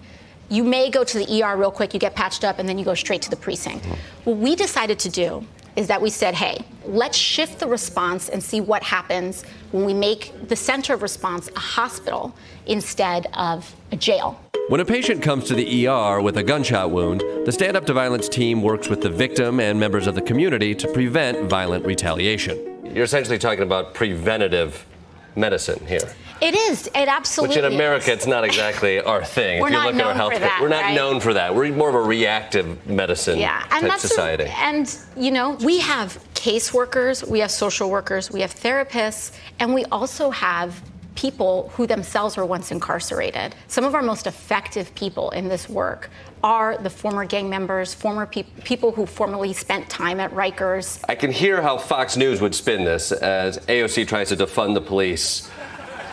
you 0.50 0.64
may 0.64 0.90
go 0.90 1.04
to 1.04 1.18
the 1.18 1.44
ER 1.44 1.58
real 1.58 1.72
quick, 1.72 1.94
you 1.94 2.00
get 2.00 2.16
patched 2.16 2.44
up, 2.44 2.60
and 2.60 2.68
then 2.68 2.78
you 2.78 2.86
go 2.86 2.94
straight 2.94 3.22
to 3.24 3.30
the 3.30 3.36
precinct. 3.36 3.86
What 4.24 4.38
we 4.38 4.56
decided 4.56 5.00
to 5.00 5.10
do 5.10 5.46
is 5.76 5.88
that 5.88 6.02
we 6.02 6.10
said, 6.10 6.34
hey, 6.36 6.64
let's 6.86 7.18
shift 7.18 7.60
the 7.60 7.68
response 7.68 8.30
and 8.30 8.42
see 8.42 8.62
what 8.62 8.82
happens 8.82 9.44
when 9.72 9.86
we 9.86 9.94
make 9.94 10.34
the 10.48 10.56
center 10.56 10.94
of 10.94 11.02
response 11.02 11.50
a 11.56 11.60
hospital 11.60 12.34
instead 12.66 13.28
of 13.34 13.76
a 13.92 13.96
jail. 13.96 14.40
When 14.68 14.82
a 14.82 14.86
patient 14.86 15.22
comes 15.22 15.44
to 15.46 15.54
the 15.54 15.88
ER 15.88 16.20
with 16.22 16.38
a 16.38 16.44
gunshot 16.44 16.90
wound, 16.90 17.22
the 17.46 17.52
Stand 17.52 17.78
Up 17.78 17.86
to 17.86 17.94
Violence 17.94 18.28
team 18.28 18.64
works 18.64 18.90
with 18.90 19.02
the 19.02 19.10
victim 19.12 19.60
and 19.60 19.80
members 19.80 20.08
of 20.08 20.16
the 20.16 20.22
community 20.24 20.74
to 20.74 20.88
prevent 20.92 21.48
violent 21.48 21.86
retaliation. 21.86 22.58
You're 22.96 23.04
essentially 23.04 23.38
talking 23.38 23.64
about 23.64 23.94
preventative 23.94 24.84
medicine 25.36 25.86
here. 25.86 26.12
It 26.42 26.56
is. 26.56 26.88
It 26.88 27.08
absolutely. 27.08 27.58
Which 27.58 27.64
in 27.66 27.74
America, 27.74 28.06
is. 28.12 28.18
it's 28.18 28.26
not 28.28 28.44
exactly 28.44 29.00
our 29.00 29.24
thing. 29.24 29.62
We're 29.62 29.68
if 29.68 29.74
you 29.74 29.78
not 29.80 29.86
look 29.94 29.96
at 29.96 30.02
our 30.02 30.16
known 30.16 30.32
for 30.32 30.40
that, 30.40 30.60
we're 30.62 30.68
not 30.70 30.82
right? 30.82 30.96
known 30.96 31.20
for 31.20 31.34
that. 31.36 31.54
We're 31.56 31.72
more 31.72 31.90
of 31.90 31.96
a 31.96 32.02
reactive 32.02 32.88
medicine 32.88 33.38
Yeah, 33.38 33.62
and 33.64 33.82
type 33.82 33.82
that's 33.84 34.02
the- 34.02 34.08
society. 34.10 34.46
and 34.58 34.98
you 35.16 35.30
know, 35.30 35.52
we 35.64 35.80
have 35.82 36.18
caseworkers, 36.34 37.28
we 37.28 37.40
have 37.40 37.52
social 37.52 37.90
workers, 37.92 38.32
we 38.32 38.42
have 38.42 38.56
therapists, 38.56 39.32
and 39.60 39.74
we 39.76 39.86
also 39.86 40.32
have 40.32 40.82
people 41.16 41.70
who 41.76 41.88
themselves 41.88 42.38
were 42.38 42.46
once 42.46 42.72
incarcerated. 42.72 43.56
Some 43.68 43.84
of 43.86 43.96
our 43.96 44.02
most 44.02 44.28
effective 44.28 44.94
people 44.96 45.32
in 45.32 45.48
this 45.48 45.68
work 45.68 46.10
are 46.44 46.78
the 46.78 46.90
former 46.90 47.26
gang 47.26 47.50
members, 47.50 47.94
former 47.94 48.26
pe- 48.26 48.44
people 48.64 48.92
who 48.92 49.06
formerly 49.06 49.54
spent 49.54 49.90
time 49.90 50.20
at 50.20 50.32
Rikers. 50.32 51.04
I 51.10 51.16
can 51.16 51.32
hear 51.32 51.62
how 51.62 51.78
Fox 51.78 52.16
News 52.18 52.42
would 52.42 52.54
spin 52.54 52.84
this 52.84 53.12
as 53.12 53.58
AOC 53.60 54.08
tries 54.08 54.30
to 54.30 54.36
defund 54.36 54.74
the 54.76 54.82
police. 54.82 55.50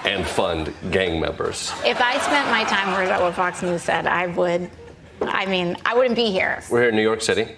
and 0.04 0.26
fund 0.26 0.75
gang 0.90 1.21
members. 1.21 1.71
If 1.85 2.00
I 2.00 2.18
spent 2.18 2.50
my 2.50 2.64
time 2.64 2.92
worried 2.92 3.06
about 3.06 3.23
what 3.23 3.35
Fox 3.35 3.62
News 3.62 3.82
said, 3.82 4.09
I 4.09 4.26
would. 4.26 4.68
I 5.21 5.47
mean, 5.47 5.76
I 5.87 5.94
wouldn't 5.94 6.16
be 6.16 6.32
here. 6.32 6.61
We're 6.68 6.80
here 6.80 6.88
in 6.88 6.97
New 6.97 7.02
York 7.02 7.23
City, 7.23 7.54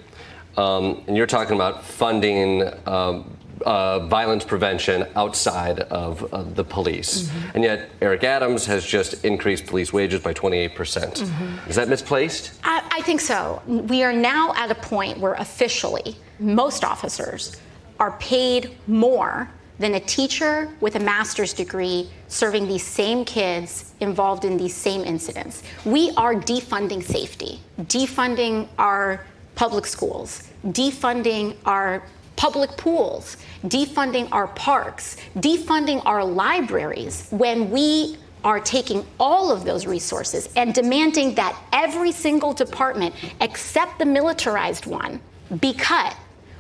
um, 0.59 1.03
and 1.07 1.17
you're 1.17 1.27
talking 1.27 1.55
about 1.55 1.87
funding 1.87 2.71
um, 2.87 3.34
uh, 3.65 4.07
violence 4.07 4.45
prevention 4.45 5.07
outside 5.17 5.81
of 5.81 6.33
uh, 6.33 6.43
the 6.43 6.65
police. 6.65 7.23
Mm-hmm. 7.23 7.51
And 7.55 7.65
yet, 7.65 7.91
Eric 8.01 8.25
Adams 8.25 8.67
has 8.67 8.85
just 8.85 9.25
increased 9.25 9.67
police 9.67 9.93
wages 9.93 10.21
by 10.21 10.35
28%. 10.35 10.75
percent 10.75 11.15
mm 11.15 11.29
hmm 11.29 11.71
Is 11.71 11.77
that 11.77 11.89
misplaced? 11.89 12.53
I, 12.63 12.83
I 12.99 13.01
think 13.03 13.21
so. 13.21 13.63
We 13.67 14.03
are 14.03 14.13
now 14.13 14.53
at 14.55 14.71
a 14.71 14.75
point 14.75 15.19
where 15.19 15.35
officially 15.35 16.17
most 16.39 16.85
officers 16.85 17.57
are 17.99 18.13
paid 18.19 18.77
more 18.87 19.49
than 19.79 19.95
a 19.95 20.01
teacher 20.01 20.71
with 20.81 20.97
a 20.97 21.01
master's 21.01 21.53
degree 21.53 22.09
serving 22.29 22.69
these 22.69 22.85
same 22.85 23.25
kids 23.25 23.93
involved 24.01 24.45
in 24.45 24.57
these 24.57 24.75
same 24.75 25.03
incidents. 25.03 25.63
We 25.85 26.13
are 26.17 26.35
defunding 26.35 27.03
safety, 27.03 27.61
defunding 27.81 28.69
our 28.79 29.25
public 29.55 29.87
schools, 29.87 30.49
defunding 30.67 31.57
our 31.65 32.03
public 32.37 32.71
pools, 32.77 33.37
defunding 33.65 34.29
our 34.33 34.49
parks, 34.49 35.17
defunding 35.37 36.03
our 36.05 36.25
libraries 36.25 37.29
when 37.31 37.71
we 37.71 38.17
are 38.45 38.61
taking 38.61 39.05
all 39.19 39.51
of 39.51 39.65
those 39.65 39.87
resources 39.87 40.51
and 40.57 40.75
demanding 40.75 41.35
that 41.35 41.59
every 41.73 42.13
single 42.13 42.53
department 42.53 43.15
except 43.41 43.99
the 43.99 44.05
militarized 44.05 44.85
one 44.85 45.21
be 45.61 45.73
cut 45.73 46.15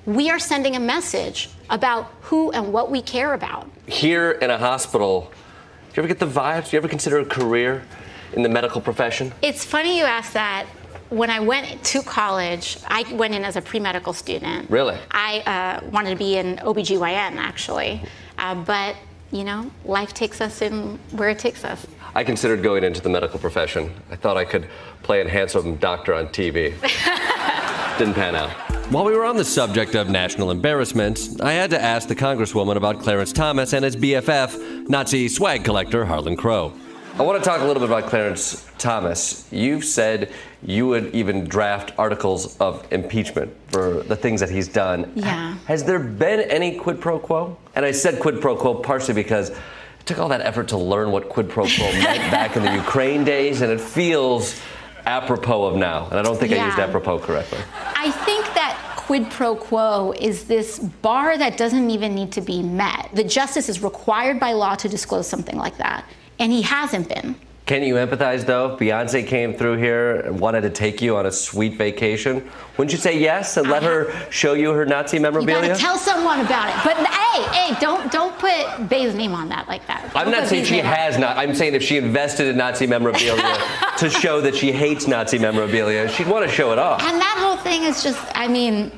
we 0.07 0.29
are 0.31 0.39
sending 0.39 0.77
a 0.77 0.81
message 0.81 1.49
about 1.71 2.13
who 2.23 2.51
and 2.53 2.73
what 2.73 2.91
we 2.91 3.01
care 3.01 3.33
about. 3.33 3.71
Here 3.87 4.33
in 4.33 4.51
a 4.51 4.59
hospital, 4.59 5.33
do 5.93 6.01
you 6.01 6.03
ever 6.03 6.09
get 6.09 6.19
the 6.19 6.27
vibes? 6.27 6.71
Do 6.71 6.77
you 6.77 6.79
ever 6.79 6.89
consider 6.89 7.19
a 7.19 7.25
career 7.25 7.85
in 8.35 8.43
the 8.43 8.49
medical 8.49 8.81
profession? 8.81 9.33
It's 9.41 9.65
funny 9.65 9.99
you 9.99 10.05
ask 10.05 10.33
that. 10.35 10.67
When 11.15 11.31
I 11.31 11.39
went 11.39 11.85
to 11.85 12.03
college, 12.03 12.77
I 12.89 13.05
went 13.15 13.35
in 13.35 13.45
as 13.45 13.55
a 13.55 13.63
pre 13.63 13.79
medical 13.79 14.13
student. 14.13 14.69
Really? 14.69 14.99
I 15.13 15.81
uh, 15.83 15.89
wanted 15.91 16.11
to 16.11 16.17
be 16.17 16.39
an 16.39 16.57
OBGYN, 16.57 17.37
actually. 17.37 18.03
Uh, 18.37 18.57
but, 18.57 18.97
you 19.31 19.45
know, 19.45 19.71
life 19.85 20.13
takes 20.13 20.41
us 20.41 20.61
in 20.61 20.99
where 21.13 21.29
it 21.29 21.39
takes 21.39 21.65
us. 21.65 21.87
I 22.17 22.25
considered 22.25 22.65
going 22.65 22.83
into 22.83 23.01
the 23.01 23.11
medical 23.11 23.39
profession. 23.39 23.95
I 24.11 24.17
thought 24.17 24.37
I 24.37 24.45
could 24.45 24.67
play 25.05 25.21
a 25.21 25.29
handsome 25.29 25.77
doctor 25.77 26.15
on 26.15 26.27
TV. 26.31 26.73
Didn't 27.99 28.15
pan 28.15 28.35
out. 28.35 28.51
While 28.91 29.05
we 29.05 29.17
were 29.17 29.25
on 29.25 29.37
the 29.37 29.45
subject 29.45 29.95
of 29.95 30.11
national 30.11 30.51
embarrassment, 30.51 31.41
I 31.41 31.53
had 31.53 31.71
to 31.71 31.81
ask 31.81 32.09
the 32.09 32.17
Congresswoman 32.17 32.75
about 32.75 32.99
Clarence 33.01 33.33
Thomas 33.33 33.73
and 33.73 33.85
his 33.85 33.95
BFF, 33.95 34.89
Nazi 34.89 35.29
swag 35.29 35.63
collector 35.63 36.05
Harlan 36.07 36.37
Crow. 36.37 36.73
I 37.17 37.23
want 37.23 37.41
to 37.41 37.49
talk 37.49 37.61
a 37.61 37.65
little 37.65 37.81
bit 37.81 37.89
about 37.89 38.11
Clarence 38.11 38.69
Thomas. 38.77 39.47
You've 39.53 39.85
said 39.85 40.33
you 40.65 40.89
would 40.89 41.15
even 41.15 41.45
draft 41.45 41.93
articles 41.97 42.57
of 42.59 42.85
impeachment 42.93 43.55
for 43.69 44.03
the 44.03 44.17
things 44.17 44.41
that 44.41 44.51
he's 44.51 44.67
done. 44.67 45.13
Yeah. 45.15 45.57
Has 45.67 45.85
there 45.85 46.01
been 46.01 46.41
any 46.41 46.77
quid 46.77 47.01
pro 47.01 47.21
quo? 47.21 47.57
And 47.77 47.85
I 47.85 47.93
said 47.93 48.19
quid 48.19 48.41
pro 48.41 48.57
quo 48.57 48.75
partially 48.75 49.15
because 49.15 49.51
it 49.51 49.59
took 50.07 50.19
all 50.19 50.29
that 50.31 50.41
effort 50.41 50.67
to 50.69 50.77
learn 50.77 51.13
what 51.13 51.29
quid 51.29 51.49
pro 51.49 51.67
quo 51.67 51.93
meant 51.93 52.33
back 52.33 52.57
in 52.57 52.65
the 52.65 52.75
Ukraine 52.75 53.23
days, 53.23 53.61
and 53.61 53.71
it 53.71 53.81
feels 53.81 54.61
apropos 55.07 55.67
of 55.67 55.77
now. 55.77 56.09
And 56.09 56.19
I 56.19 56.23
don't 56.23 56.37
think 56.37 56.51
yeah. 56.51 56.65
I 56.65 56.67
used 56.67 56.81
apropos 56.81 57.21
correctly. 57.21 57.61
I 57.77 58.11
think 58.11 58.45
that 58.55 58.95
quid 58.97 59.31
pro 59.31 59.55
quo 59.55 60.15
is 60.19 60.45
this 60.45 60.81
bar 60.81 61.39
that 61.39 61.57
doesn't 61.57 61.91
even 61.91 62.13
need 62.13 62.33
to 62.33 62.41
be 62.41 62.61
met. 62.61 63.11
The 63.13 63.23
justice 63.23 63.69
is 63.69 63.85
required 63.85 64.41
by 64.41 64.53
law 64.53 64.75
to 64.75 64.89
disclose 64.89 65.29
something 65.29 65.57
like 65.57 65.77
that, 65.77 66.05
and 66.39 66.53
he 66.53 66.63
hasn't 66.63 67.09
been. 67.09 67.37
Can 67.67 67.83
you 67.83 67.95
empathize 67.95 68.45
though? 68.45 68.77
Beyonce 68.77 69.27
came 69.27 69.55
through 69.55 69.79
here 69.79 70.21
and 70.21 70.39
wanted 70.39 70.61
to 70.63 70.71
take 70.71 71.01
you 71.01 71.17
on 71.17 71.25
a 71.25 71.33
sweet 71.33 71.79
vacation. 71.79 72.47
Wouldn't 72.77 72.93
you 72.93 72.99
say 72.99 73.19
yes 73.19 73.57
and 73.57 73.71
let 73.71 73.83
her 73.83 74.13
show 74.31 74.53
you 74.53 74.73
her 74.73 74.85
Nazi 74.85 75.19
memorabilia? 75.19 75.71
You 75.71 75.75
tell 75.75 75.97
someone 75.97 76.41
about 76.41 76.69
it. 76.69 76.85
But 76.85 76.99
hey, 77.07 77.43
hey, 77.57 77.81
don't 77.81 78.13
don't 78.13 78.39
put 78.39 78.91
Bey's 78.91 79.15
name 79.15 79.33
on 79.33 79.49
that 79.49 79.67
like 79.67 79.87
that. 79.87 80.03
Don't 80.13 80.27
I'm 80.27 80.31
not 80.31 80.47
saying 80.47 80.67
she 80.67 80.77
has 80.77 81.17
not. 81.17 81.39
I'm 81.39 81.55
saying 81.55 81.75
if 81.75 81.83
she 81.83 81.97
invested 81.97 82.49
in 82.49 82.59
Nazi 82.59 82.87
memorabilia 82.87 83.57
to 83.97 84.11
show 84.11 84.43
that 84.43 84.55
she 84.55 84.71
hates 84.71 85.09
Nazi 85.09 85.39
memorabilia, 85.39 86.07
she'd 86.11 86.29
want 86.29 86.47
to 86.47 86.55
show 86.55 86.71
it 86.73 86.79
off. 86.79 87.03
And 87.03 87.19
that 87.19 87.37
whole 87.39 87.57
thing 87.57 87.85
is 87.85 88.03
just, 88.03 88.21
I 88.35 88.47
mean, 88.47 88.93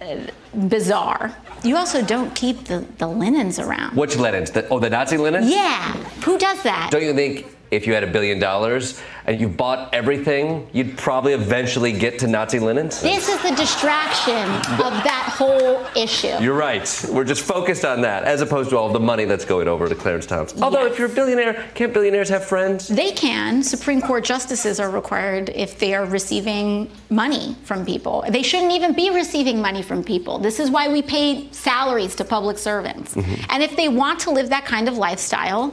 uh, 0.00 0.26
bizarre. 0.68 1.36
You 1.64 1.76
also 1.76 2.02
don't 2.02 2.34
keep 2.34 2.64
the, 2.64 2.84
the 2.98 3.06
linens 3.06 3.58
around. 3.58 3.96
Which 3.96 4.16
linens? 4.16 4.50
The, 4.50 4.68
oh, 4.68 4.80
the 4.80 4.90
Nazi 4.90 5.16
linens? 5.16 5.48
Yeah. 5.48 5.92
Who 6.24 6.38
does 6.38 6.62
that? 6.64 6.88
Don't 6.90 7.02
you 7.02 7.14
think 7.14 7.46
if 7.72 7.86
you 7.86 7.94
had 7.94 8.04
a 8.04 8.06
billion 8.06 8.38
dollars 8.38 9.00
and 9.24 9.40
you 9.40 9.48
bought 9.48 9.92
everything, 9.94 10.68
you'd 10.72 10.96
probably 10.98 11.32
eventually 11.32 11.90
get 11.90 12.18
to 12.18 12.26
Nazi 12.26 12.58
linens. 12.58 13.00
This 13.00 13.28
is 13.28 13.42
the 13.42 13.54
distraction 13.56 14.46
of 14.78 14.92
that 15.04 15.34
whole 15.34 15.86
issue. 15.96 16.36
You're 16.38 16.56
right. 16.56 16.82
We're 17.10 17.24
just 17.24 17.42
focused 17.42 17.84
on 17.84 18.02
that 18.02 18.24
as 18.24 18.42
opposed 18.42 18.70
to 18.70 18.76
all 18.76 18.92
the 18.92 19.00
money 19.00 19.24
that's 19.24 19.46
going 19.46 19.68
over 19.68 19.88
to 19.88 19.94
Clarence 19.94 20.26
Thomas. 20.26 20.60
Although, 20.60 20.82
yes. 20.82 20.92
if 20.92 20.98
you're 20.98 21.10
a 21.10 21.14
billionaire, 21.14 21.66
can't 21.74 21.94
billionaires 21.94 22.28
have 22.28 22.44
friends? 22.44 22.88
They 22.88 23.12
can. 23.12 23.62
Supreme 23.62 24.02
Court 24.02 24.22
justices 24.22 24.78
are 24.78 24.90
required 24.90 25.48
if 25.50 25.78
they 25.78 25.94
are 25.94 26.04
receiving 26.04 26.90
money 27.08 27.56
from 27.64 27.86
people. 27.86 28.24
They 28.28 28.42
shouldn't 28.42 28.72
even 28.72 28.92
be 28.92 29.08
receiving 29.08 29.62
money 29.62 29.82
from 29.82 30.04
people. 30.04 30.38
This 30.38 30.60
is 30.60 30.70
why 30.70 30.88
we 30.88 31.00
pay 31.00 31.50
salaries 31.52 32.14
to 32.16 32.24
public 32.24 32.58
servants. 32.58 33.14
Mm-hmm. 33.14 33.44
And 33.48 33.62
if 33.62 33.76
they 33.76 33.88
want 33.88 34.20
to 34.20 34.30
live 34.30 34.50
that 34.50 34.66
kind 34.66 34.88
of 34.88 34.98
lifestyle, 34.98 35.72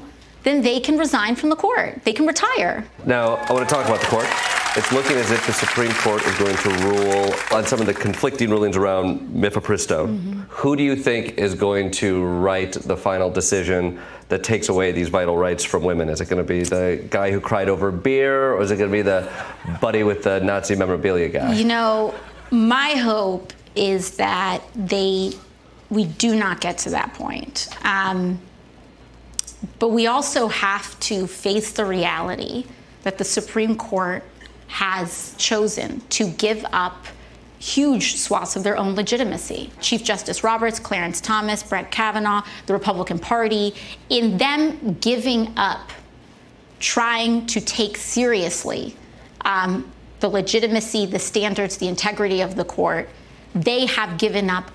then 0.49 0.61
they 0.61 0.79
can 0.79 0.97
resign 0.97 1.35
from 1.35 1.49
the 1.49 1.55
court. 1.55 2.03
They 2.03 2.13
can 2.13 2.25
retire. 2.25 2.85
Now, 3.05 3.35
I 3.35 3.53
want 3.53 3.69
to 3.69 3.73
talk 3.73 3.85
about 3.85 4.01
the 4.01 4.07
court. 4.07 4.27
It's 4.75 4.91
looking 4.91 5.17
as 5.17 5.31
if 5.31 5.45
the 5.45 5.53
Supreme 5.53 5.91
Court 5.91 6.23
is 6.25 6.37
going 6.37 6.55
to 6.55 6.69
rule 6.87 7.33
on 7.51 7.65
some 7.65 7.79
of 7.79 7.85
the 7.85 7.93
conflicting 7.93 8.49
rulings 8.49 8.77
around 8.77 9.19
mifepristone. 9.29 10.07
Mm-hmm. 10.07 10.39
Who 10.49 10.75
do 10.75 10.83
you 10.83 10.95
think 10.95 11.37
is 11.37 11.53
going 11.55 11.91
to 11.91 12.23
write 12.23 12.73
the 12.73 12.95
final 12.95 13.29
decision 13.29 13.99
that 14.29 14.43
takes 14.43 14.69
away 14.69 14.91
these 14.91 15.09
vital 15.09 15.37
rights 15.37 15.63
from 15.63 15.83
women? 15.83 16.09
Is 16.09 16.21
it 16.21 16.29
going 16.29 16.41
to 16.41 16.47
be 16.47 16.63
the 16.63 17.03
guy 17.09 17.31
who 17.31 17.39
cried 17.41 17.67
over 17.67 17.91
beer, 17.91 18.53
or 18.53 18.61
is 18.61 18.71
it 18.71 18.77
going 18.77 18.89
to 18.89 18.95
be 18.95 19.01
the 19.01 19.29
buddy 19.81 20.03
with 20.03 20.23
the 20.23 20.39
Nazi 20.39 20.75
memorabilia 20.75 21.29
guy? 21.29 21.53
You 21.53 21.65
know, 21.65 22.13
my 22.51 22.91
hope 22.91 23.53
is 23.75 24.17
that 24.17 24.61
they 24.75 25.33
we 25.89 26.05
do 26.05 26.35
not 26.35 26.61
get 26.61 26.77
to 26.79 26.91
that 26.91 27.15
point. 27.15 27.69
Um, 27.83 28.39
but 29.79 29.89
we 29.89 30.07
also 30.07 30.47
have 30.47 30.99
to 31.01 31.27
face 31.27 31.71
the 31.71 31.85
reality 31.85 32.65
that 33.03 33.17
the 33.17 33.23
Supreme 33.23 33.75
Court 33.75 34.23
has 34.67 35.33
chosen 35.37 36.01
to 36.09 36.29
give 36.29 36.65
up 36.71 37.05
huge 37.59 38.15
swaths 38.15 38.55
of 38.55 38.63
their 38.63 38.77
own 38.77 38.95
legitimacy. 38.95 39.71
Chief 39.81 40.03
Justice 40.03 40.43
Roberts, 40.43 40.79
Clarence 40.79 41.19
Thomas, 41.19 41.61
Brett 41.61 41.91
Kavanaugh, 41.91 42.43
the 42.67 42.73
Republican 42.73 43.19
Party, 43.19 43.75
in 44.09 44.37
them 44.37 44.97
giving 45.01 45.57
up 45.57 45.91
trying 46.79 47.45
to 47.47 47.59
take 47.59 47.97
seriously 47.97 48.95
um, 49.43 49.91
the 50.21 50.29
legitimacy, 50.29 51.05
the 51.05 51.19
standards, 51.19 51.77
the 51.77 51.87
integrity 51.87 52.41
of 52.41 52.55
the 52.55 52.63
court, 52.63 53.09
they 53.53 53.85
have 53.85 54.17
given 54.17 54.49
up 54.49 54.71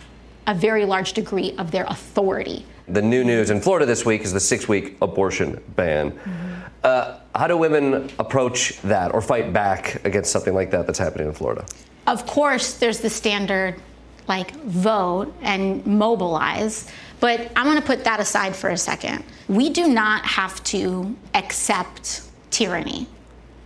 a 0.46 0.54
very 0.54 0.84
large 0.84 1.12
degree 1.12 1.54
of 1.58 1.70
their 1.70 1.84
authority 1.84 2.64
the 2.88 3.02
new 3.02 3.24
news 3.24 3.50
in 3.50 3.60
Florida 3.60 3.86
this 3.86 4.04
week 4.04 4.22
is 4.22 4.32
the 4.32 4.40
six 4.40 4.68
week 4.68 4.96
abortion 5.00 5.62
ban. 5.76 6.12
Mm-hmm. 6.12 6.54
Uh, 6.82 7.18
how 7.34 7.46
do 7.46 7.56
women 7.56 8.10
approach 8.18 8.80
that 8.82 9.14
or 9.14 9.22
fight 9.22 9.52
back 9.52 10.04
against 10.04 10.30
something 10.30 10.54
like 10.54 10.70
that 10.70 10.86
that's 10.86 10.98
happening 10.98 11.28
in 11.28 11.32
Florida? 11.32 11.64
Of 12.06 12.26
course, 12.26 12.74
there's 12.74 13.00
the 13.00 13.08
standard 13.08 13.80
like 14.28 14.52
vote 14.64 15.34
and 15.40 15.84
mobilize, 15.86 16.90
but 17.20 17.50
I'm 17.56 17.64
going 17.64 17.80
to 17.80 17.86
put 17.86 18.04
that 18.04 18.20
aside 18.20 18.54
for 18.54 18.70
a 18.70 18.76
second. 18.76 19.24
We 19.48 19.70
do 19.70 19.88
not 19.88 20.24
have 20.26 20.62
to 20.64 21.16
accept 21.32 22.22
tyranny. 22.50 23.06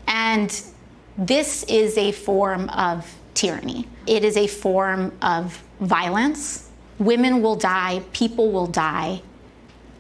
And 0.07 0.63
this 1.17 1.65
is 1.65 1.99
a 1.99 2.13
form 2.13 2.69
of 2.71 3.13
tyranny, 3.35 3.89
it 4.07 4.25
is 4.25 4.37
a 4.37 4.47
form 4.47 5.13
of 5.23 5.61
violence 5.81 6.68
women 6.99 7.43
will 7.43 7.57
die, 7.57 8.03
people 8.13 8.51
will 8.51 8.67
die 8.67 9.23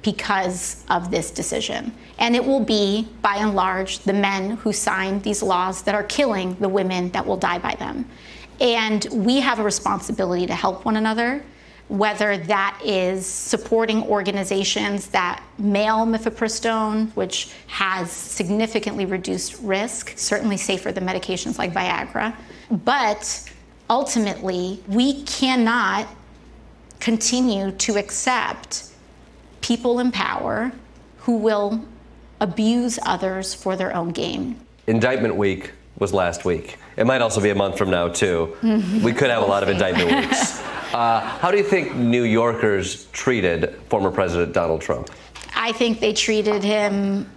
because 0.02 0.84
of 0.88 1.10
this 1.10 1.30
decision. 1.30 1.92
And 2.18 2.34
it 2.34 2.44
will 2.44 2.64
be, 2.64 3.08
by 3.22 3.36
and 3.36 3.54
large, 3.54 4.00
the 4.00 4.12
men 4.12 4.52
who 4.56 4.72
signed 4.72 5.22
these 5.22 5.42
laws 5.42 5.82
that 5.82 5.94
are 5.94 6.04
killing 6.04 6.54
the 6.54 6.68
women 6.68 7.10
that 7.10 7.26
will 7.26 7.36
die 7.36 7.58
by 7.58 7.74
them. 7.74 8.08
And 8.60 9.06
we 9.12 9.40
have 9.40 9.58
a 9.58 9.62
responsibility 9.62 10.46
to 10.46 10.54
help 10.54 10.84
one 10.84 10.96
another, 10.96 11.44
whether 11.88 12.36
that 12.36 12.80
is 12.84 13.24
supporting 13.24 14.02
organizations 14.04 15.08
that 15.08 15.42
mail 15.58 16.06
mifepristone, 16.06 17.10
which 17.14 17.50
has 17.66 18.10
significantly 18.10 19.06
reduced 19.06 19.60
risk, 19.60 20.12
certainly 20.16 20.56
safer 20.56 20.92
than 20.92 21.06
medications 21.06 21.56
like 21.58 21.72
Viagra. 21.72 22.34
But 22.70 23.50
ultimately, 23.88 24.82
we 24.88 25.22
cannot 25.22 26.08
continue 27.08 27.70
to 27.72 27.96
accept 27.96 28.84
people 29.62 29.98
in 29.98 30.12
power 30.12 30.70
who 31.20 31.38
will 31.38 31.82
abuse 32.38 32.98
others 33.06 33.54
for 33.54 33.76
their 33.76 33.96
own 33.96 34.10
gain. 34.10 34.54
Indictment 34.86 35.34
week 35.34 35.72
was 35.98 36.12
last 36.12 36.44
week. 36.44 36.76
It 36.98 37.06
might 37.06 37.22
also 37.22 37.40
be 37.40 37.48
a 37.48 37.54
month 37.54 37.78
from 37.78 37.88
now, 37.88 38.08
too. 38.08 38.54
We 39.02 39.14
could 39.14 39.30
have 39.30 39.42
a 39.42 39.46
lot 39.46 39.62
of 39.62 39.70
indictment 39.70 40.10
weeks. 40.20 40.60
Uh, 40.92 41.20
how 41.40 41.50
do 41.50 41.56
you 41.56 41.64
think 41.64 41.96
New 41.96 42.24
Yorkers 42.24 43.06
treated 43.06 43.74
former 43.88 44.10
President 44.10 44.52
Donald 44.52 44.82
Trump? 44.82 45.08
I 45.56 45.72
think 45.72 46.00
they 46.00 46.12
treated 46.12 46.62
him 46.62 47.30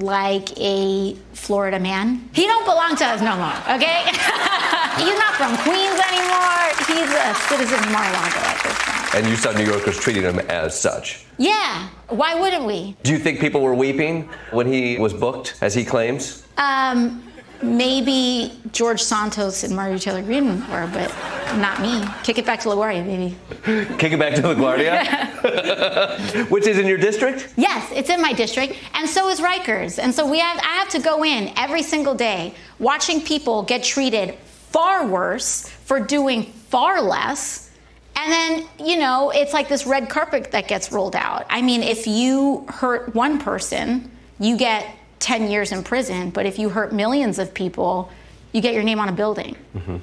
like 0.00 0.48
a 0.58 1.14
Florida 1.32 1.78
man. 1.78 2.28
He 2.32 2.44
don't 2.48 2.64
belong 2.64 2.96
to 2.96 3.04
us 3.04 3.20
no 3.20 3.36
more, 3.36 3.76
okay? 3.76 4.02
He's 4.96 5.18
not 5.18 5.34
from 5.34 5.54
Queens 5.58 6.00
anymore. 6.00 6.72
He's 6.88 7.10
a 7.12 7.34
citizen 7.48 7.78
of 7.84 7.92
Mar-a-Lago 7.92 8.38
at 8.38 8.62
this 8.62 8.82
point. 8.82 9.14
And 9.14 9.26
you 9.26 9.36
saw 9.36 9.52
New 9.52 9.64
Yorkers 9.64 9.98
treating 9.98 10.22
him 10.22 10.38
as 10.38 10.78
such. 10.78 11.26
Yeah, 11.36 11.88
why 12.08 12.34
wouldn't 12.34 12.64
we? 12.64 12.96
Do 13.02 13.12
you 13.12 13.18
think 13.18 13.38
people 13.38 13.60
were 13.60 13.74
weeping 13.74 14.30
when 14.52 14.66
he 14.66 14.98
was 14.98 15.12
booked, 15.12 15.56
as 15.60 15.74
he 15.74 15.84
claims? 15.84 16.46
Um, 16.56 17.22
maybe 17.62 18.58
George 18.72 19.02
Santos 19.02 19.64
and 19.64 19.76
Marjorie 19.76 19.98
Taylor 19.98 20.22
Greene 20.22 20.60
were, 20.70 20.88
but 20.92 21.14
not 21.58 21.82
me. 21.82 22.02
Kick 22.22 22.38
it 22.38 22.46
back 22.46 22.60
to 22.60 22.68
LaGuardia, 22.68 23.06
maybe. 23.06 23.36
Kick 23.98 24.12
it 24.12 24.18
back 24.18 24.34
to 24.36 24.42
LaGuardia, 24.42 26.46
which 26.50 26.66
is 26.66 26.78
in 26.78 26.86
your 26.86 26.98
district? 26.98 27.52
Yes, 27.58 27.86
it's 27.92 28.08
in 28.08 28.22
my 28.22 28.32
district, 28.32 28.76
and 28.94 29.06
so 29.06 29.28
is 29.28 29.40
Rikers. 29.40 29.98
And 29.98 30.14
so 30.14 30.26
we 30.26 30.38
have, 30.38 30.58
I 30.58 30.78
have 30.78 30.88
to 30.90 31.00
go 31.00 31.22
in 31.22 31.52
every 31.56 31.82
single 31.82 32.14
day 32.14 32.54
watching 32.78 33.20
people 33.20 33.62
get 33.62 33.82
treated 33.82 34.38
far 34.76 35.06
worse 35.06 35.66
for 35.86 35.98
doing 35.98 36.42
far 36.42 37.00
less. 37.00 37.70
And 38.14 38.30
then, 38.30 38.68
you 38.78 38.98
know, 38.98 39.30
it's 39.30 39.54
like 39.54 39.70
this 39.70 39.86
red 39.86 40.10
carpet 40.10 40.50
that 40.50 40.68
gets 40.68 40.92
rolled 40.92 41.16
out. 41.16 41.46
I 41.48 41.62
mean, 41.62 41.82
if 41.82 42.06
you 42.06 42.66
hurt 42.68 43.14
one 43.14 43.38
person, 43.38 44.10
you 44.38 44.58
get 44.58 44.84
10 45.20 45.50
years 45.50 45.72
in 45.72 45.82
prison, 45.82 46.28
but 46.28 46.44
if 46.44 46.58
you 46.58 46.68
hurt 46.68 46.92
millions 46.92 47.38
of 47.38 47.54
people, 47.54 48.10
you 48.52 48.60
get 48.60 48.74
your 48.74 48.82
name 48.82 49.00
on 49.00 49.08
a 49.08 49.12
building. 49.12 49.56
Mm-hmm. 49.74 49.96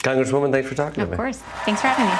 Congresswoman, 0.00 0.52
thanks 0.52 0.68
for 0.68 0.74
talking 0.74 1.00
Of 1.00 1.08
to 1.08 1.10
me. 1.10 1.14
Of 1.14 1.16
course. 1.16 1.38
Thanks 1.64 1.80
for 1.80 1.88
having 1.88 2.04
me. 2.04 2.16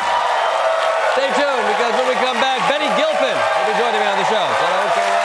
Stay 1.13 1.29
tuned 1.37 1.69
because 1.69 1.93
when 2.01 2.09
we 2.09 2.15
come 2.15 2.41
back, 2.41 2.65
Betty 2.65 2.89
Gilpin 2.97 3.37
will 3.37 3.69
be 3.69 3.77
joining 3.77 4.01
me 4.01 4.07
on 4.09 4.17
the 4.17 4.25
show. 4.25 4.41
So 4.41 4.67
don't 4.73 4.97
go 4.97 5.03
away. 5.03 5.25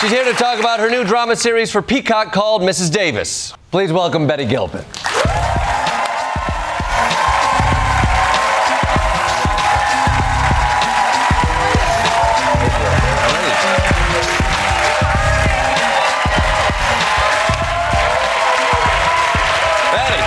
She's 0.00 0.12
here 0.12 0.24
to 0.24 0.32
talk 0.32 0.58
about 0.58 0.80
her 0.80 0.88
new 0.88 1.04
drama 1.04 1.36
series 1.36 1.70
for 1.70 1.82
Peacock 1.82 2.32
called 2.32 2.62
Mrs. 2.62 2.90
Davis. 2.90 3.52
Please 3.70 3.92
welcome 3.92 4.26
Betty 4.26 4.46
Gilpin. 4.46 4.80
Betty. 19.92 20.22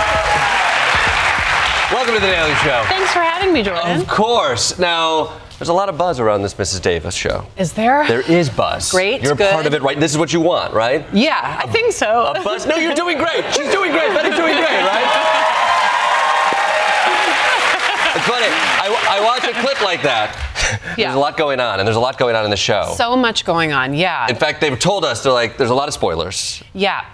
Welcome 1.92 2.14
to 2.14 2.20
the 2.20 2.28
Daily 2.28 2.54
Show. 2.62 2.84
Thanks 2.86 3.12
for 3.12 3.23
me, 3.54 3.62
Jordan. 3.62 4.00
Of 4.00 4.08
course. 4.08 4.78
Now, 4.78 5.40
there's 5.58 5.68
a 5.68 5.72
lot 5.72 5.88
of 5.88 5.96
buzz 5.96 6.18
around 6.18 6.42
this 6.42 6.54
Mrs. 6.54 6.82
Davis 6.82 7.14
show. 7.14 7.46
Is 7.56 7.72
there? 7.72 8.06
There 8.08 8.28
is 8.30 8.50
buzz. 8.50 8.90
Great, 8.90 9.22
You're 9.22 9.36
good. 9.36 9.52
part 9.52 9.66
of 9.66 9.72
it, 9.74 9.82
right? 9.82 9.98
This 9.98 10.10
is 10.10 10.18
what 10.18 10.32
you 10.32 10.40
want, 10.40 10.74
right? 10.74 11.06
Yeah, 11.14 11.60
I 11.62 11.66
think 11.68 11.92
so. 11.92 12.32
A 12.34 12.42
buzz? 12.42 12.66
No, 12.66 12.76
you're 12.76 12.94
doing 12.94 13.16
great. 13.16 13.44
She's 13.54 13.70
doing 13.70 13.92
great. 13.92 14.12
Betty's 14.12 14.34
doing 14.36 14.56
great, 14.56 14.82
right? 14.82 15.30
It's 18.16 18.26
funny. 18.26 18.46
I, 18.46 19.18
I 19.18 19.24
watch 19.24 19.44
a 19.44 19.52
clip 19.60 19.80
like 19.82 20.02
that. 20.02 20.40
Yeah. 20.96 21.06
There's 21.08 21.16
a 21.16 21.18
lot 21.18 21.36
going 21.36 21.60
on, 21.60 21.78
and 21.78 21.86
there's 21.86 21.96
a 21.96 22.00
lot 22.00 22.18
going 22.18 22.34
on 22.36 22.44
in 22.44 22.50
the 22.50 22.56
show. 22.56 22.94
So 22.96 23.16
much 23.16 23.44
going 23.44 23.72
on. 23.72 23.94
Yeah. 23.94 24.26
in 24.28 24.36
fact, 24.36 24.60
they've 24.60 24.78
told 24.78 25.04
us 25.04 25.22
they're 25.22 25.32
like, 25.32 25.56
there's 25.56 25.70
a 25.70 25.74
lot 25.74 25.88
of 25.88 25.94
spoilers. 25.94 26.62
Yeah. 26.72 27.04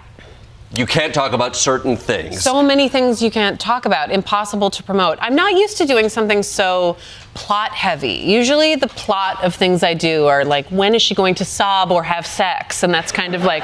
You 0.73 0.85
can't 0.85 1.13
talk 1.13 1.33
about 1.33 1.57
certain 1.57 1.97
things. 1.97 2.41
So 2.41 2.63
many 2.63 2.87
things 2.87 3.21
you 3.21 3.29
can't 3.29 3.59
talk 3.59 3.85
about, 3.85 4.09
impossible 4.09 4.69
to 4.69 4.81
promote. 4.81 5.17
I'm 5.19 5.35
not 5.35 5.51
used 5.51 5.77
to 5.79 5.85
doing 5.85 6.07
something 6.07 6.41
so 6.43 6.95
plot 7.33 7.71
heavy. 7.71 8.13
Usually, 8.13 8.75
the 8.75 8.87
plot 8.87 9.43
of 9.43 9.55
things 9.55 9.83
I 9.83 9.93
do 9.93 10.25
are 10.27 10.43
like, 10.45 10.67
when 10.67 10.93
is 10.95 11.01
she 11.01 11.15
going 11.15 11.35
to 11.35 11.45
sob 11.45 11.91
or 11.91 12.03
have 12.03 12.25
sex? 12.27 12.83
And 12.83 12.93
that's 12.93 13.11
kind 13.11 13.33
of 13.35 13.43
like 13.43 13.63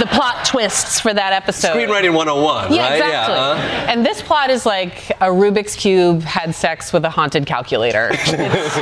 the 0.00 0.06
plot 0.06 0.44
twists 0.44 1.00
for 1.00 1.14
that 1.14 1.32
episode. 1.32 1.74
Screenwriting 1.74 2.14
101, 2.14 2.72
Yeah, 2.72 2.82
right? 2.82 2.92
exactly. 2.94 3.34
uh-huh. 3.36 3.86
And 3.92 4.04
this 4.04 4.20
plot 4.22 4.50
is 4.50 4.66
like 4.66 5.10
a 5.20 5.26
Rubik's 5.28 5.74
Cube 5.76 6.22
had 6.22 6.54
sex 6.54 6.92
with 6.92 7.04
a 7.04 7.10
haunted 7.10 7.46
calculator. 7.46 8.10
It's, 8.26 8.76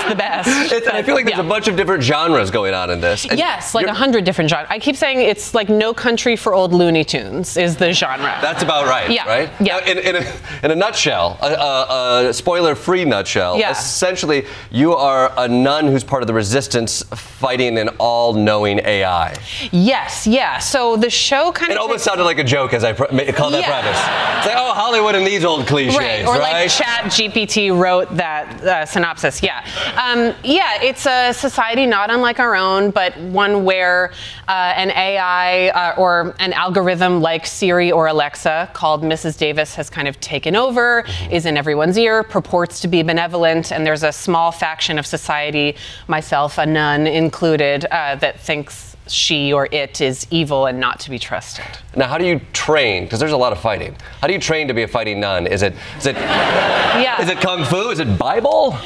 it's 0.00 0.04
the 0.08 0.14
best. 0.14 0.48
It's, 0.72 0.86
I 0.88 1.02
feel 1.02 1.14
like 1.14 1.26
there's 1.26 1.38
a 1.38 1.42
bunch 1.42 1.68
of 1.68 1.76
different 1.76 2.02
genres 2.02 2.50
going 2.50 2.74
on 2.74 2.90
in 2.90 3.00
this. 3.00 3.26
And 3.26 3.38
Yes, 3.38 3.74
like 3.74 3.86
a 3.86 3.94
hundred 3.94 4.24
different 4.24 4.48
genres. 4.50 4.68
I 4.70 4.78
keep 4.78 4.96
saying 4.96 5.20
it's 5.20 5.54
like 5.54 5.68
No 5.68 5.92
Country 5.94 6.36
for 6.36 6.54
Old 6.54 6.72
Looney 6.72 7.04
Tunes 7.04 7.56
is 7.56 7.76
the 7.76 7.92
genre. 7.92 8.38
That's 8.40 8.62
about 8.62 8.86
right, 8.86 9.10
Yeah, 9.10 9.26
right? 9.26 9.50
yeah. 9.60 9.78
Now, 9.78 9.86
in, 9.86 9.98
in, 9.98 10.16
a, 10.16 10.32
in 10.64 10.70
a 10.70 10.74
nutshell, 10.74 11.38
a, 11.42 11.46
a, 11.46 12.28
a 12.28 12.32
spoiler-free 12.34 13.04
nutshell, 13.04 13.23
Yeah. 13.58 13.70
essentially, 13.70 14.46
you 14.70 14.94
are 14.94 15.32
a 15.36 15.48
nun 15.48 15.86
who's 15.88 16.04
part 16.04 16.22
of 16.22 16.26
the 16.26 16.34
resistance 16.34 17.02
fighting 17.14 17.78
an 17.78 17.88
all-knowing 17.98 18.80
AI. 18.84 19.36
yes, 19.72 20.26
yeah. 20.26 20.58
So 20.58 20.96
the 20.96 21.10
show 21.10 21.52
kind 21.52 21.70
It 21.70 21.74
of 21.74 21.80
It 21.80 21.80
almost 21.82 22.04
sounded 22.04 22.24
like 22.24 22.38
a 22.38 22.44
joke 22.44 22.72
as 22.74 22.84
I 22.84 22.92
pre- 22.92 23.06
called 23.32 23.54
that 23.54 23.64
premise. 23.64 23.98
It's 24.38 24.46
like, 24.46 24.56
oh, 24.56 24.72
Hollywood 24.72 25.14
and 25.14 25.26
these 25.26 25.44
old 25.44 25.66
cliches, 25.66 25.96
Right, 25.96 26.26
or 26.26 26.38
like 26.38 26.68
Chat 26.70 27.04
GPT 27.04 27.76
wrote 27.76 28.14
that 28.16 28.62
uh, 28.64 28.86
synopsis. 28.86 29.42
Yeah, 29.42 29.64
um, 29.96 30.34
yeah. 30.42 30.82
It's 30.82 31.06
a 31.06 31.32
society 31.32 31.86
not 31.86 32.10
unlike 32.10 32.40
our 32.40 32.54
own, 32.56 32.90
but 32.90 33.16
one 33.18 33.64
where 33.64 34.12
uh, 34.48 34.52
an 34.76 34.90
AI 34.90 35.68
uh, 35.68 35.94
or 35.96 36.34
an 36.38 36.52
algorithm 36.52 37.20
like 37.20 37.46
Siri 37.46 37.90
or 37.92 38.06
Alexa, 38.06 38.70
called 38.72 39.02
Mrs. 39.02 39.38
Davis, 39.38 39.74
has 39.74 39.88
kind 39.90 40.08
of 40.08 40.18
taken 40.20 40.56
over, 40.56 41.04
is 41.30 41.46
in 41.46 41.56
everyone's 41.56 41.96
ear, 41.98 42.22
purports 42.22 42.80
to 42.80 42.88
be 42.88 42.98
benevolent, 43.14 43.70
and 43.70 43.86
there's 43.86 44.02
a 44.02 44.10
small 44.10 44.50
faction 44.50 44.98
of 44.98 45.06
society, 45.06 45.76
myself, 46.08 46.58
a 46.58 46.66
nun 46.66 47.06
included, 47.06 47.84
uh, 47.92 48.16
that 48.16 48.40
thinks 48.40 48.93
she 49.06 49.52
or 49.52 49.68
it 49.70 50.00
is 50.00 50.26
evil 50.30 50.66
and 50.66 50.80
not 50.80 50.98
to 51.00 51.10
be 51.10 51.18
trusted. 51.18 51.64
Now, 51.96 52.08
how 52.08 52.18
do 52.18 52.24
you 52.24 52.40
train? 52.52 53.04
Because 53.04 53.20
there's 53.20 53.32
a 53.32 53.36
lot 53.36 53.52
of 53.52 53.60
fighting. 53.60 53.94
How 54.20 54.26
do 54.26 54.32
you 54.32 54.40
train 54.40 54.66
to 54.68 54.74
be 54.74 54.82
a 54.82 54.88
fighting 54.88 55.20
nun? 55.20 55.46
Is 55.46 55.62
it 55.62 55.74
is 55.98 56.06
it 56.06 56.16
Yeah. 56.16 57.20
is 57.20 57.28
it 57.28 57.38
kung 57.40 57.64
fu? 57.64 57.90
Is 57.90 57.98
it 58.00 58.18
Bible? 58.18 58.76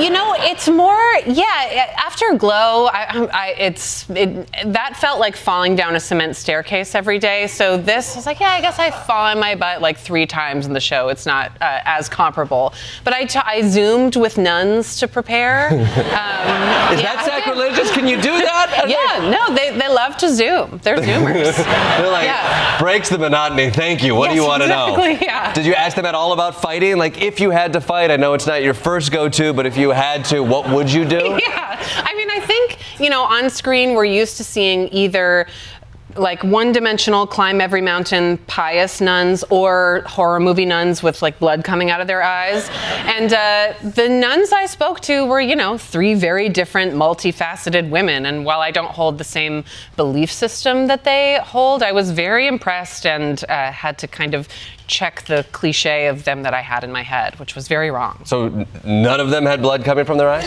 You 0.00 0.10
know, 0.10 0.34
it's 0.38 0.68
more, 0.68 1.00
yeah. 1.26 1.94
After 1.98 2.34
Glow, 2.34 2.86
I, 2.92 3.28
I, 3.32 3.54
it's 3.58 4.08
it, 4.10 4.46
that 4.66 4.96
felt 4.96 5.18
like 5.18 5.36
falling 5.36 5.74
down 5.76 5.96
a 5.96 6.00
cement 6.00 6.36
staircase 6.36 6.94
every 6.94 7.18
day. 7.18 7.46
So 7.46 7.76
this 7.76 8.16
is 8.16 8.26
like, 8.26 8.40
yeah, 8.40 8.50
I 8.50 8.60
guess 8.60 8.78
I 8.78 8.90
fall 8.90 9.26
on 9.26 9.38
my 9.40 9.54
butt 9.54 9.80
like 9.80 9.98
three 9.98 10.26
times 10.26 10.66
in 10.66 10.72
the 10.72 10.80
show. 10.80 11.08
It's 11.08 11.26
not 11.26 11.52
uh, 11.60 11.80
as 11.84 12.08
comparable. 12.08 12.74
But 13.04 13.14
I, 13.14 13.24
t- 13.24 13.38
I 13.42 13.62
zoomed 13.62 14.16
with 14.16 14.36
nuns 14.38 14.98
to 15.00 15.08
prepare. 15.08 15.68
Um, 16.18 16.94
Is 16.94 17.00
yeah, 17.02 17.14
that 17.16 17.24
sacrilegious? 17.24 17.90
Can 17.92 18.06
you 18.08 18.16
do 18.16 18.32
that? 18.32 18.84
Yeah, 18.88 19.30
no, 19.30 19.37
they, 19.54 19.76
they 19.76 19.88
love 19.88 20.16
to 20.18 20.28
zoom. 20.34 20.80
They're 20.82 20.96
zoomers. 20.98 21.56
They're 21.98 22.10
like, 22.10 22.24
Yeah. 22.24 22.78
breaks 22.78 23.08
the 23.08 23.18
monotony. 23.18 23.70
Thank 23.70 24.02
you. 24.02 24.14
What 24.14 24.30
do 24.30 24.36
you 24.36 24.44
want 24.44 24.62
to 24.62 24.68
know? 24.68 24.96
yeah. 25.04 25.52
Did 25.52 25.66
you 25.66 25.74
ask 25.74 25.96
them 25.96 26.06
at 26.06 26.14
all 26.14 26.32
about 26.32 26.60
fighting? 26.60 26.96
Like, 26.98 27.20
if 27.22 27.40
you 27.40 27.50
had 27.50 27.72
to 27.74 27.80
fight, 27.80 28.10
I 28.10 28.16
know 28.16 28.34
it's 28.34 28.46
not 28.46 28.62
your 28.62 28.74
first 28.74 29.10
go-to, 29.12 29.52
but 29.52 29.66
if 29.66 29.76
you 29.76 29.90
had 29.90 30.24
to, 30.26 30.40
what 30.40 30.68
would 30.70 30.90
you 30.92 31.04
do? 31.04 31.16
yeah. 31.42 31.82
I 32.04 32.14
mean, 32.16 32.30
I 32.30 32.40
think, 32.40 32.78
you 33.00 33.10
know, 33.10 33.22
on 33.22 33.48
screen 33.50 33.94
we're 33.94 34.04
used 34.04 34.36
to 34.38 34.44
seeing 34.44 34.88
either 34.92 35.46
like 36.18 36.42
one-dimensional, 36.42 37.26
climb 37.26 37.60
every 37.60 37.80
mountain, 37.80 38.38
pious 38.46 39.00
nuns, 39.00 39.44
or 39.50 40.02
horror 40.06 40.40
movie 40.40 40.64
nuns 40.64 41.02
with 41.02 41.22
like 41.22 41.38
blood 41.38 41.64
coming 41.64 41.90
out 41.90 42.00
of 42.00 42.06
their 42.06 42.22
eyes. 42.22 42.68
And 43.06 43.32
uh, 43.32 43.74
the 43.82 44.08
nuns 44.08 44.52
I 44.52 44.66
spoke 44.66 45.00
to 45.00 45.26
were, 45.26 45.40
you 45.40 45.56
know, 45.56 45.78
three 45.78 46.14
very 46.14 46.48
different, 46.48 46.92
multifaceted 46.92 47.88
women. 47.90 48.26
And 48.26 48.44
while 48.44 48.60
I 48.60 48.70
don't 48.70 48.90
hold 48.90 49.18
the 49.18 49.24
same 49.24 49.64
belief 49.96 50.30
system 50.30 50.86
that 50.88 51.04
they 51.04 51.38
hold, 51.42 51.82
I 51.82 51.92
was 51.92 52.10
very 52.10 52.46
impressed 52.46 53.06
and 53.06 53.42
uh, 53.48 53.72
had 53.72 53.98
to 53.98 54.08
kind 54.08 54.34
of 54.34 54.48
check 54.88 55.22
the 55.26 55.44
cliche 55.52 56.06
of 56.06 56.24
them 56.24 56.42
that 56.42 56.54
I 56.54 56.62
had 56.62 56.82
in 56.82 56.90
my 56.90 57.02
head, 57.02 57.38
which 57.38 57.54
was 57.54 57.68
very 57.68 57.90
wrong. 57.90 58.22
So 58.24 58.66
none 58.84 59.20
of 59.20 59.30
them 59.30 59.44
had 59.46 59.62
blood 59.62 59.84
coming 59.84 60.04
from 60.04 60.18
their 60.18 60.30
eyes? 60.30 60.44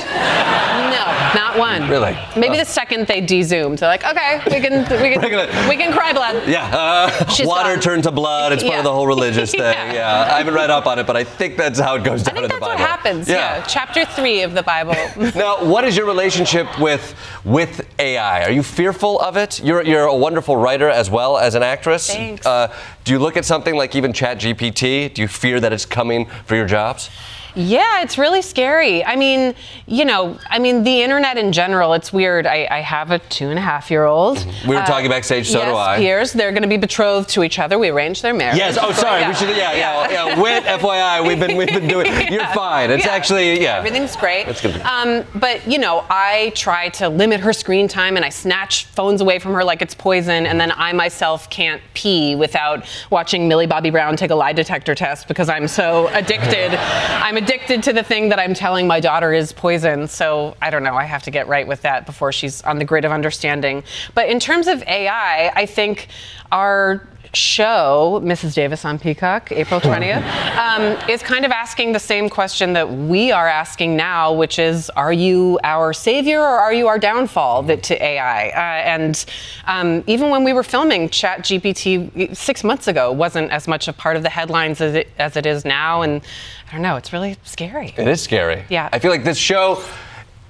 No, 0.92 1.40
not 1.40 1.58
one. 1.58 1.88
Really? 1.90 2.18
Maybe 2.36 2.58
the 2.58 2.66
second 2.66 3.08
they 3.08 3.22
de-zoomed, 3.22 3.78
they're 3.80 3.90
like, 3.90 4.04
okay, 4.04 4.42
we 4.48 4.60
can 4.60 4.82
we 5.02 5.16
can 5.16 5.70
we 5.70 5.78
can 5.78 5.94
cry 5.94 6.12
blood. 6.12 6.48
Yeah, 6.48 6.66
uh, 6.76 7.26
water 7.42 7.74
gone. 7.74 7.80
turned 7.82 8.04
to 8.04 8.12
blood. 8.12 8.52
It's 8.52 8.64
part 8.64 8.80
of 8.80 8.84
the 8.84 8.92
whole 8.92 9.08
religious 9.08 9.52
thing. 9.62 9.62
Yeah. 9.62 9.94
yeah. 9.94 10.34
I 10.34 10.40
haven't 10.40 10.54
read 10.54 10.70
up 10.70 10.88
on 10.88 11.00
it, 11.00 11.08
but 11.08 11.16
I 11.16 11.24
think 11.24 11.56
that's 11.56 11.80
how 11.80 11.96
it 11.96 12.04
goes 12.04 12.24
down 12.24 12.38
in 12.38 12.44
the 12.44 12.50
Bible. 12.50 12.68
That's 12.68 12.80
what 12.80 12.90
happens. 12.90 13.30
Yeah. 13.30 13.64
Chapter 13.68 14.06
three 14.06 14.42
of 14.42 14.54
the 14.54 14.64
Bible. 14.64 14.96
Now, 15.42 15.64
what 15.64 15.86
is 15.86 15.96
your 15.96 16.06
relationship 16.06 16.68
with 16.80 17.16
with 17.46 17.88
AI? 18.00 18.44
Are 18.44 18.52
you 18.52 18.64
fearful 18.64 19.20
of 19.22 19.38
it? 19.38 19.64
You're 19.64 19.84
you're 19.84 20.06
a 20.06 20.16
wonderful 20.16 20.58
writer 20.58 20.90
as 20.90 21.10
well 21.10 21.38
as 21.38 21.56
an 21.56 21.64
actress. 21.64 22.08
Thanks. 22.08 22.46
Uh, 22.46 22.74
do 23.04 23.12
you 23.14 23.20
look 23.20 23.38
at 23.38 23.46
something 23.46 23.76
like 23.76 23.96
even 23.96 24.14
ChatGPT? 24.40 25.14
Do 25.14 25.22
you 25.22 25.28
fear 25.28 25.60
that 25.60 25.74
it's 25.74 25.86
coming 25.86 26.28
for 26.46 26.56
your 26.56 26.66
jobs? 26.66 27.10
Yeah, 27.56 28.02
it's 28.02 28.18
really 28.18 28.42
scary. 28.42 29.04
I 29.04 29.16
mean, 29.16 29.56
you 29.86 30.06
know, 30.06 30.38
I 30.50 30.60
mean, 30.60 30.84
the 30.84 31.02
internet 31.02 31.38
in 31.38 31.52
general, 31.52 31.94
it's 31.94 32.14
weird. 32.14 32.48
I, 32.48 32.68
I 32.72 32.80
have 32.80 33.12
a 33.12 33.20
two 33.20 33.50
and 33.50 33.60
a 33.60 33.62
half 33.62 33.92
year 33.92 34.06
old. 34.06 34.38
Mm-hmm. 34.38 34.70
We 34.70 34.76
were 34.76 34.82
talking 34.84 35.10
backstage, 35.10 35.50
so 35.50 35.60
yes, 35.60 35.68
do 35.70 35.76
I. 35.76 35.98
Peers, 35.98 36.34
they're 36.34 36.52
going 36.52 36.62
to 36.64 36.70
be 36.70 36.78
betrothed 36.78 37.30
to 37.30 37.44
each 37.44 37.60
other. 37.60 37.78
We 37.78 37.90
arranged 37.90 38.22
their 38.22 38.34
marriage. 38.34 38.58
Yes. 38.58 38.78
Oh, 38.80 38.92
sorry. 38.94 39.28
We 39.28 39.34
should. 39.34 39.50
Yeah. 39.50 39.74
Yeah. 39.74 40.10
Yeah. 40.12 40.42
Wit. 40.42 40.64
FYI. 40.64 41.28
We've 41.28 41.40
been 41.40 41.58
we've 41.58 41.68
been 41.68 41.88
doing. 41.88 42.08
You're 42.32 42.46
fine. 42.54 42.90
It's 42.92 43.06
Yeah. 43.06 43.12
actually 43.12 43.62
yeah. 43.62 43.78
Everything's 43.78 44.16
great. 44.16 44.46
That's 44.46 44.62
good. 44.62 44.80
Um, 44.82 45.26
but 45.36 45.68
you 45.68 45.78
know, 45.78 46.06
I 46.10 46.54
try 46.56 46.90
to 46.90 47.10
limit 47.10 47.42
her 47.42 47.52
screen 47.54 47.88
time, 47.88 48.16
and 48.16 48.24
I 48.26 48.30
snatch 48.30 48.86
phones 48.86 49.20
away 49.22 49.40
from 49.40 49.54
her 49.54 49.64
like 49.64 49.82
it's 49.82 49.94
poison, 49.96 50.46
and 50.46 50.60
then 50.60 50.72
I 50.72 50.94
myself 50.94 51.50
can't 51.50 51.82
pee 51.94 52.36
without 52.36 52.86
watching 53.10 53.48
Millie 53.48 53.68
Bobby 53.68 53.90
Brown 53.90 54.16
take 54.16 54.32
a 54.32 54.36
lie 54.36 54.54
detector 54.54 54.96
test 54.96 55.28
because 55.28 55.50
I'm 55.50 55.68
so 55.68 56.08
addicted. 56.14 56.72
I'm 57.22 57.41
addicted 57.42 57.82
to 57.82 57.94
the 57.94 58.04
thing 58.04 58.30
that 58.30 58.38
I'm 58.38 58.54
telling 58.54 58.86
my 58.86 59.00
daughter 59.00 59.34
is 59.34 59.52
poison. 59.52 60.08
So 60.08 60.56
I 60.62 60.70
don't 60.70 60.84
know. 60.84 60.96
I 60.96 61.06
have 61.06 61.24
to 61.24 61.32
get 61.32 61.48
right 61.48 61.68
with 61.68 61.82
that 61.82 62.06
before 62.06 62.32
she's 62.32 62.62
on 62.64 62.78
the 62.78 62.86
grid 62.86 63.04
of 63.04 63.12
understanding. 63.12 63.84
But 64.14 64.30
in 64.30 64.40
terms 64.40 64.68
of 64.68 64.84
AI, 64.84 65.52
I 65.56 65.66
think 65.66 66.08
our 66.52 67.08
show, 67.34 68.20
Mrs. 68.24 68.54
Davis 68.54 68.84
on 68.86 69.00
Peacock, 69.00 69.52
April 69.52 69.80
20th, 69.82 70.22
um, 70.58 71.10
is 71.10 71.22
kind 71.22 71.46
of 71.46 71.52
asking 71.52 71.94
the 71.94 72.00
same 72.00 72.30
question 72.30 72.74
that 72.74 72.92
we 72.92 73.32
are 73.32 73.48
asking 73.48 73.96
now, 73.96 74.34
which 74.34 74.60
is 74.60 74.90
Are 74.92 75.14
you 75.14 75.60
our 75.64 75.94
savior 75.94 76.40
or 76.40 76.60
are 76.60 76.74
you 76.74 76.88
our 76.88 77.00
downfall 77.00 77.64
that, 77.64 77.84
to 77.84 78.04
AI? 78.04 78.50
Uh, 78.50 78.84
and 78.86 79.26
um, 79.66 80.04
even 80.08 80.30
when 80.30 80.44
we 80.44 80.54
were 80.54 80.64
filming 80.64 81.10
ChatGPT 81.10 82.36
six 82.36 82.64
months 82.64 82.88
ago, 82.88 83.12
wasn't 83.12 83.52
as 83.52 83.68
much 83.68 83.88
a 83.88 83.94
part 83.94 84.18
of 84.18 84.24
the 84.24 84.30
headlines 84.30 84.82
as 84.82 84.96
it, 84.96 85.10
as 85.18 85.38
it 85.38 85.46
is 85.46 85.64
now. 85.66 86.02
And 86.02 86.22
I 86.68 86.72
don't 86.74 86.82
know, 86.82 86.96
it's 86.96 87.14
really 87.14 87.38
scary. 87.44 87.94
It 87.98 88.08
is 88.08 88.22
scary. 88.22 88.66
Yeah. 88.70 88.90
I 88.92 89.00
feel 89.00 89.12
like 89.12 89.24
this 89.24 89.38
show, 89.38 89.84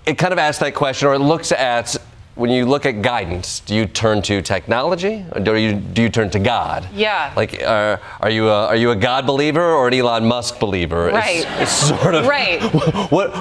it 0.06 0.18
kind 0.18 0.34
of 0.34 0.40
asks 0.40 0.60
that 0.60 0.74
question, 0.74 1.08
or 1.08 1.14
it 1.14 1.20
looks 1.20 1.52
at 1.52 1.96
when 2.36 2.50
you 2.50 2.66
look 2.66 2.86
at 2.86 3.02
guidance. 3.02 3.60
Do 3.60 3.76
you 3.76 3.86
turn 3.86 4.22
to 4.24 4.42
technology, 4.42 5.26
or 5.34 5.42
do 5.42 5.56
you 5.56 5.74
do 5.76 6.02
you 6.04 6.10
turn 6.10 6.30
to 6.32 6.40
God? 6.40 6.88
Yeah. 6.94 7.34
Like, 7.36 7.62
uh, 7.62 7.98
are 8.20 8.30
you 8.30 8.48
a, 8.50 8.68
are 8.68 8.76
you 8.76 8.92
a 8.92 8.96
God 8.96 9.26
believer 9.28 9.62
or 9.64 9.88
an 9.88 9.94
Elon 9.94 10.26
Musk 10.26 10.60
believer? 10.60 11.10
It's- 11.10 11.22
Right. 11.26 11.62
It's, 11.62 11.72
sort 11.72 12.16
of. 12.16 12.26
Right. 12.28 12.62
What? 13.12 13.32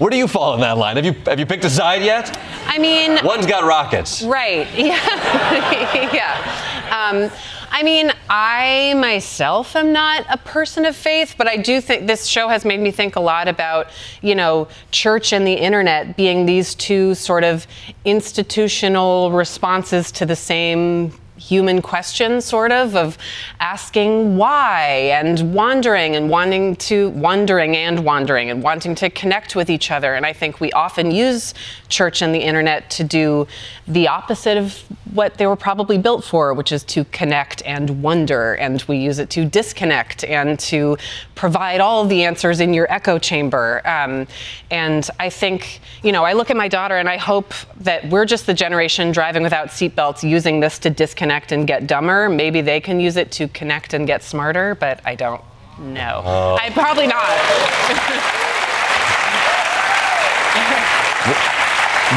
Where 0.00 0.10
do 0.10 0.16
you 0.16 0.28
fall 0.28 0.54
in 0.54 0.60
that 0.60 0.78
line? 0.78 0.96
Have 0.96 1.04
you 1.04 1.14
have 1.26 1.38
you 1.40 1.46
picked 1.46 1.64
a 1.64 1.70
side 1.70 2.02
yet? 2.02 2.38
I 2.66 2.78
mean, 2.78 3.18
One's 3.24 3.46
got 3.46 3.64
rockets. 3.64 4.22
Right. 4.22 4.66
Yeah. 4.76 6.12
yeah. 6.14 7.10
Um, 7.10 7.30
I 7.70 7.82
mean, 7.82 8.12
I 8.28 8.94
myself 8.96 9.76
am 9.76 9.92
not 9.92 10.26
a 10.28 10.36
person 10.36 10.84
of 10.84 10.96
faith, 10.96 11.34
but 11.38 11.46
I 11.46 11.56
do 11.56 11.80
think 11.80 12.06
this 12.06 12.26
show 12.26 12.48
has 12.48 12.64
made 12.64 12.80
me 12.80 12.90
think 12.90 13.16
a 13.16 13.20
lot 13.20 13.48
about, 13.48 13.88
you 14.20 14.34
know, 14.34 14.68
church 14.90 15.32
and 15.32 15.46
the 15.46 15.54
internet 15.54 16.16
being 16.16 16.46
these 16.46 16.74
two 16.74 17.14
sort 17.14 17.44
of 17.44 17.66
institutional 18.04 19.30
responses 19.30 20.10
to 20.12 20.26
the 20.26 20.36
same 20.36 21.12
human 21.36 21.82
question 21.82 22.40
sort 22.40 22.72
of 22.72 22.96
of 22.96 23.18
asking 23.60 24.36
why 24.36 25.10
and 25.12 25.52
wandering 25.52 26.16
and 26.16 26.30
wanting 26.30 26.74
to 26.76 27.10
wondering 27.10 27.76
and 27.76 28.04
wandering 28.04 28.48
and 28.50 28.62
wanting 28.62 28.94
to 28.94 29.10
connect 29.10 29.54
with 29.54 29.68
each 29.68 29.90
other. 29.90 30.14
And 30.14 30.24
i 30.24 30.32
think 30.32 30.60
we 30.60 30.72
often 30.72 31.10
use 31.10 31.52
church 31.88 32.22
and 32.22 32.34
the 32.34 32.38
internet 32.38 32.90
to 32.90 33.04
do 33.04 33.46
the 33.86 34.08
opposite 34.08 34.56
of 34.56 34.82
what 35.12 35.38
they 35.38 35.46
were 35.46 35.56
probably 35.56 35.98
built 35.98 36.24
for 36.24 36.54
which 36.54 36.72
is 36.72 36.82
to 36.84 37.04
connect 37.06 37.62
and 37.66 38.02
wonder. 38.02 38.54
And 38.54 38.82
we 38.88 38.96
use 38.96 39.18
it 39.18 39.28
to 39.30 39.44
disconnect 39.44 40.24
and 40.24 40.58
to 40.60 40.96
provide 41.34 41.80
all 41.80 42.06
the 42.06 42.24
answers 42.24 42.60
in 42.60 42.72
your 42.72 42.90
echo 42.90 43.18
chamber. 43.18 43.82
Um, 43.86 44.26
and 44.70 45.08
i 45.20 45.28
think 45.28 45.80
you 46.02 46.12
know 46.12 46.24
i 46.24 46.32
look 46.32 46.50
at 46.50 46.56
my 46.56 46.68
daughter 46.68 46.96
and 46.96 47.08
i 47.08 47.16
hope 47.16 47.52
that 47.78 48.08
we're 48.08 48.24
just 48.24 48.46
the 48.46 48.54
generation 48.54 49.12
driving 49.12 49.42
without 49.42 49.68
seatbelts 49.68 50.28
using 50.28 50.60
this 50.60 50.78
to 50.78 50.90
disconnect 50.90 51.25
and 51.30 51.66
get 51.66 51.86
dumber 51.86 52.28
maybe 52.28 52.60
they 52.60 52.80
can 52.80 53.00
use 53.00 53.16
it 53.16 53.30
to 53.32 53.48
connect 53.48 53.92
and 53.94 54.06
get 54.06 54.22
smarter 54.22 54.74
but 54.76 55.00
i 55.04 55.14
don't 55.14 55.42
know 55.78 56.22
Oh. 56.24 56.56
i 56.60 56.70
probably 56.70 57.06
not 57.06 57.26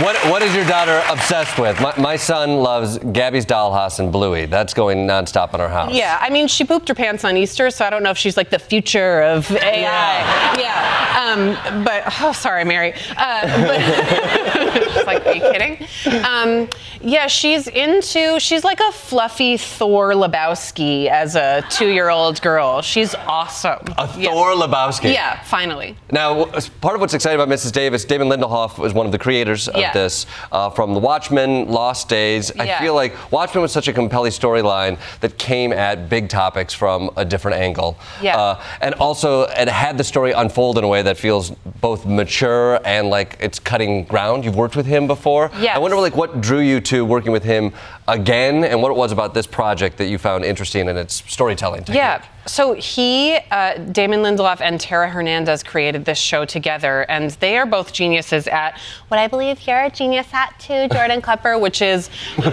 What 0.03 0.15
what 0.29 0.43
is 0.43 0.53
your 0.55 0.65
daughter 0.65 1.01
obsessed 1.09 1.57
with? 1.57 1.81
My, 1.81 1.93
my 1.97 2.15
son 2.15 2.57
loves 2.57 2.99
Gabby's 2.99 3.43
Dollhouse 3.45 3.97
and 3.99 4.11
Bluey. 4.11 4.45
That's 4.45 4.71
going 4.71 5.07
nonstop 5.07 5.55
in 5.55 5.59
our 5.61 5.67
house. 5.67 5.91
Yeah, 5.93 6.15
I 6.21 6.29
mean, 6.29 6.47
she 6.47 6.63
pooped 6.63 6.87
her 6.89 6.93
pants 6.93 7.25
on 7.25 7.35
Easter, 7.35 7.71
so 7.71 7.83
I 7.83 7.89
don't 7.89 8.03
know 8.03 8.11
if 8.11 8.17
she's 8.17 8.37
like 8.37 8.51
the 8.51 8.59
future 8.59 9.23
of 9.23 9.49
AI. 9.51 10.55
Yeah. 10.59 11.33
Um, 11.65 11.83
but 11.83 12.03
oh, 12.21 12.31
sorry, 12.33 12.65
Mary. 12.65 12.93
Uh, 13.17 13.65
but 13.65 13.79
she's 14.73 15.05
like, 15.05 15.25
are 15.25 15.33
you 15.33 15.41
kidding? 15.41 15.87
Um, 16.25 16.69
yeah, 17.01 17.27
she's 17.27 17.67
into. 17.67 18.39
She's 18.39 18.63
like 18.63 18.79
a 18.79 18.91
fluffy 18.91 19.57
Thor 19.57 20.11
Lebowski 20.13 21.07
as 21.07 21.35
a 21.35 21.63
two-year-old 21.69 22.41
girl. 22.41 22.81
She's 22.81 23.15
awesome. 23.15 23.79
A 23.97 24.07
Thor 24.07 24.51
Lebowski. 24.53 25.13
Yeah, 25.13 25.41
finally. 25.43 25.95
Now, 26.11 26.45
part 26.81 26.95
of 26.95 27.01
what's 27.01 27.13
exciting 27.13 27.39
about 27.39 27.53
Mrs. 27.53 27.71
Davis, 27.71 28.05
Damon 28.05 28.27
Lindelof 28.27 28.77
was 28.77 28.93
one 28.93 29.05
of 29.05 29.11
the 29.11 29.17
creators 29.19 29.67
of 29.67 29.77
Yeah. 29.79 29.93
this 29.93 30.25
uh, 30.51 30.69
from 30.69 30.93
The 30.93 30.99
Watchmen, 30.99 31.67
Lost 31.69 32.09
Days. 32.09 32.51
I 32.59 32.65
Yeah. 32.65 32.79
feel 32.81 32.95
like 32.95 33.13
Watchmen 33.31 33.61
was 33.61 33.71
such 33.71 33.87
a 33.87 33.93
compelling 33.93 34.31
storyline 34.31 34.97
that 35.21 35.37
came 35.37 35.71
at 35.71 36.09
big 36.09 36.29
topics 36.29 36.73
from 36.73 37.09
a 37.15 37.23
different 37.25 37.57
angle. 37.57 37.97
Yeah. 38.21 38.37
Uh, 38.37 38.61
and 38.81 38.93
also, 38.95 39.43
it 39.43 39.67
had 39.69 39.97
the 39.97 40.03
story 40.03 40.31
unfold 40.31 40.77
in 40.77 40.83
a 40.83 40.87
way 40.87 41.01
that 41.01 41.17
feels 41.17 41.51
both 41.81 42.05
mature 42.05 42.79
and 42.85 43.09
like 43.09 43.37
it's 43.39 43.59
cutting 43.59 44.03
ground. 44.05 44.43
You've 44.43 44.55
worked 44.59 44.75
with 44.75 44.85
him 44.85 45.07
before. 45.07 45.49
Yes. 45.59 45.75
I 45.75 45.79
wonder, 45.79 45.97
like, 45.97 46.15
what 46.15 46.41
drew 46.41 46.59
you 46.59 46.81
to 46.81 47.05
working 47.05 47.31
with 47.31 47.43
him 47.43 47.73
again, 48.07 48.63
and 48.65 48.81
what 48.81 48.91
it 48.91 48.97
was 48.97 49.11
about 49.11 49.33
this 49.33 49.47
project 49.47 49.97
that 49.97 50.07
you 50.09 50.17
found 50.17 50.43
interesting 50.43 50.89
in 50.89 50.97
its 50.97 51.23
storytelling. 51.31 51.81
technique. 51.85 51.95
Yeah. 51.95 52.23
So 52.45 52.73
he, 52.73 53.37
uh, 53.51 53.77
Damon 53.77 54.21
Lindelof, 54.21 54.59
and 54.59 54.79
Tara 54.79 55.09
Hernandez 55.09 55.63
created 55.63 56.03
this 56.03 56.17
show 56.17 56.45
together, 56.45 57.05
and 57.09 57.31
they 57.39 57.57
are 57.57 57.65
both 57.65 57.93
geniuses 57.93 58.47
at 58.47 58.77
what 59.07 59.19
I 59.19 59.27
believe 59.27 59.65
you're 59.65 59.85
a 59.85 59.89
genius 59.89 60.27
at 60.33 60.59
too, 60.59 60.87
Jordan 60.89 61.21
Klepper, 61.21 61.57
which 61.57 61.81
is. 61.81 62.09
Um, 62.37 62.43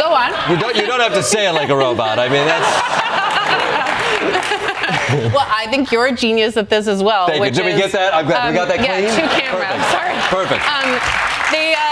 go 0.00 0.08
on. 0.14 0.32
You 0.50 0.56
don't, 0.56 0.76
you 0.76 0.86
don't 0.86 1.00
have 1.00 1.14
to 1.14 1.22
say 1.22 1.48
it 1.48 1.52
like 1.52 1.68
a 1.68 1.76
robot. 1.76 2.18
I 2.18 2.28
mean, 2.28 2.46
that's. 2.46 3.88
well, 5.32 5.46
I 5.48 5.66
think 5.70 5.90
you're 5.90 6.06
a 6.06 6.12
genius 6.12 6.56
at 6.56 6.68
this 6.68 6.86
as 6.86 7.02
well. 7.02 7.26
Thank 7.28 7.44
you. 7.44 7.50
Did 7.50 7.64
we 7.64 7.72
is, 7.72 7.78
get 7.78 7.92
that? 7.92 8.12
I've 8.14 8.28
got- 8.28 8.48
we 8.48 8.54
got 8.54 8.68
that 8.68 8.80
Yeah, 8.84 9.00
two 9.00 9.26
cameras. 9.40 9.64
Perfect. 9.64 9.90
Sorry. 9.90 10.14
Perfect. 10.28 10.62
Um, 10.68 11.37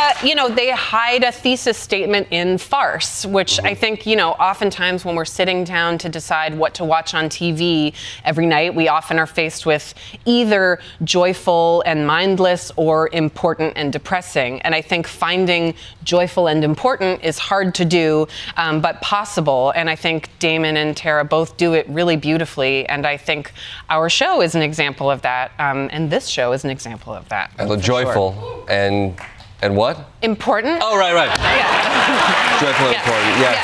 uh, 0.07 0.13
you 0.23 0.35
know, 0.35 0.49
they 0.49 0.71
hide 0.71 1.25
a 1.25 1.33
thesis 1.33 1.77
statement 1.77 2.29
in 2.31 2.59
farce, 2.59 3.27
which 3.27 3.57
Mm-hmm. 3.57 3.67
I 3.67 3.75
think, 3.75 4.07
you 4.07 4.17
know, 4.17 4.33
oftentimes 4.33 5.05
when 5.05 5.17
we're 5.17 5.25
sitting 5.25 5.65
down 5.65 5.99
to 5.99 6.09
decide 6.09 6.57
what 6.57 6.75
to 6.75 6.85
watch 6.85 7.15
on 7.15 7.29
TV 7.29 7.95
every 8.25 8.47
night, 8.47 8.75
we 8.75 8.89
often 8.89 9.19
are 9.19 9.27
faced 9.27 9.67
with 9.67 9.95
either 10.25 10.79
joyful 11.05 11.83
and 11.87 12.07
mindless 12.07 12.71
or 12.77 13.09
important 13.13 13.73
and 13.77 13.93
depressing. 13.93 14.61
And 14.63 14.75
I 14.75 14.83
think 14.83 15.07
finding 15.07 15.75
joyful 16.05 16.49
and 16.49 16.63
important 16.65 17.25
is 17.25 17.39
hard 17.39 17.75
to 17.77 17.85
do, 17.85 18.27
um, 18.57 18.81
but 18.81 19.01
possible. 19.01 19.73
And 19.75 19.89
I 19.89 19.97
think 19.97 20.29
Damon 20.39 20.77
and 20.77 20.97
Tara 20.97 21.25
both 21.25 21.57
do 21.57 21.73
it 21.75 21.89
really 21.89 22.17
beautifully. 22.17 22.87
And 22.89 23.07
I 23.07 23.17
think 23.17 23.53
our 23.89 24.09
show 24.09 24.43
is 24.43 24.55
an 24.55 24.63
example 24.63 25.11
of 25.11 25.23
that. 25.23 25.53
Um, 25.59 25.89
and 25.93 26.11
this 26.11 26.27
show 26.27 26.53
is 26.53 26.65
an 26.65 26.71
example 26.71 27.15
of 27.15 27.29
that. 27.31 27.53
And 27.59 27.69
for 27.69 27.77
joyful 27.77 28.67
and 28.69 29.19
And 29.63 29.77
what? 29.77 29.97
Important. 30.23 30.81
Oh, 30.85 30.97
right, 30.99 31.15
right. 31.15 31.33
Yeah. 31.33 32.61
Dreadfully 32.61 32.93
Yeah. 32.93 33.01
important, 33.01 33.33
yes. 33.41 33.59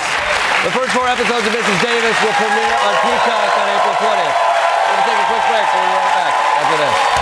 The 0.64 0.72
first 0.72 0.92
four 0.96 1.06
episodes 1.08 1.44
of 1.46 1.52
Mrs. 1.52 1.78
Davis 1.82 2.16
will 2.22 2.36
premiere 2.38 2.76
on 2.86 2.94
Peacock 3.04 3.50
on 3.60 3.66
April 3.76 3.94
20th. 4.00 4.36
We're 4.36 4.94
going 4.94 5.02
to 5.02 5.06
take 5.10 5.20
a 5.20 5.26
quick 5.28 5.44
break. 5.52 5.66
We'll 5.74 5.84
be 5.84 5.92
right 5.92 6.14
back 6.16 6.34
after 6.62 6.76
this. 6.80 7.21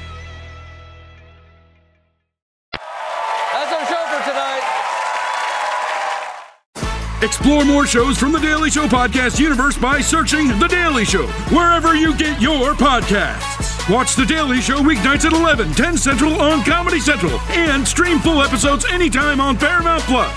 Explore 7.21 7.65
more 7.65 7.85
shows 7.85 8.17
from 8.17 8.31
the 8.31 8.39
Daily 8.39 8.71
Show 8.71 8.87
podcast 8.87 9.39
universe 9.39 9.77
by 9.77 10.01
searching 10.01 10.47
The 10.59 10.67
Daily 10.67 11.05
Show 11.05 11.27
wherever 11.55 11.95
you 11.95 12.15
get 12.17 12.41
your 12.41 12.73
podcasts. 12.73 13.87
Watch 13.93 14.15
The 14.15 14.25
Daily 14.25 14.59
Show 14.59 14.79
weeknights 14.79 15.25
at 15.25 15.33
11, 15.33 15.73
10 15.73 15.97
Central 15.97 16.41
on 16.41 16.63
Comedy 16.63 16.99
Central, 16.99 17.39
and 17.51 17.87
stream 17.87 18.17
full 18.19 18.41
episodes 18.41 18.85
anytime 18.85 19.39
on 19.39 19.55
Paramount 19.55 20.01
Plus. 20.03 20.35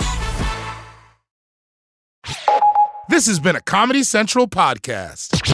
This 3.08 3.26
has 3.26 3.40
been 3.40 3.56
a 3.56 3.62
Comedy 3.62 4.02
Central 4.02 4.46
podcast. 4.46 5.53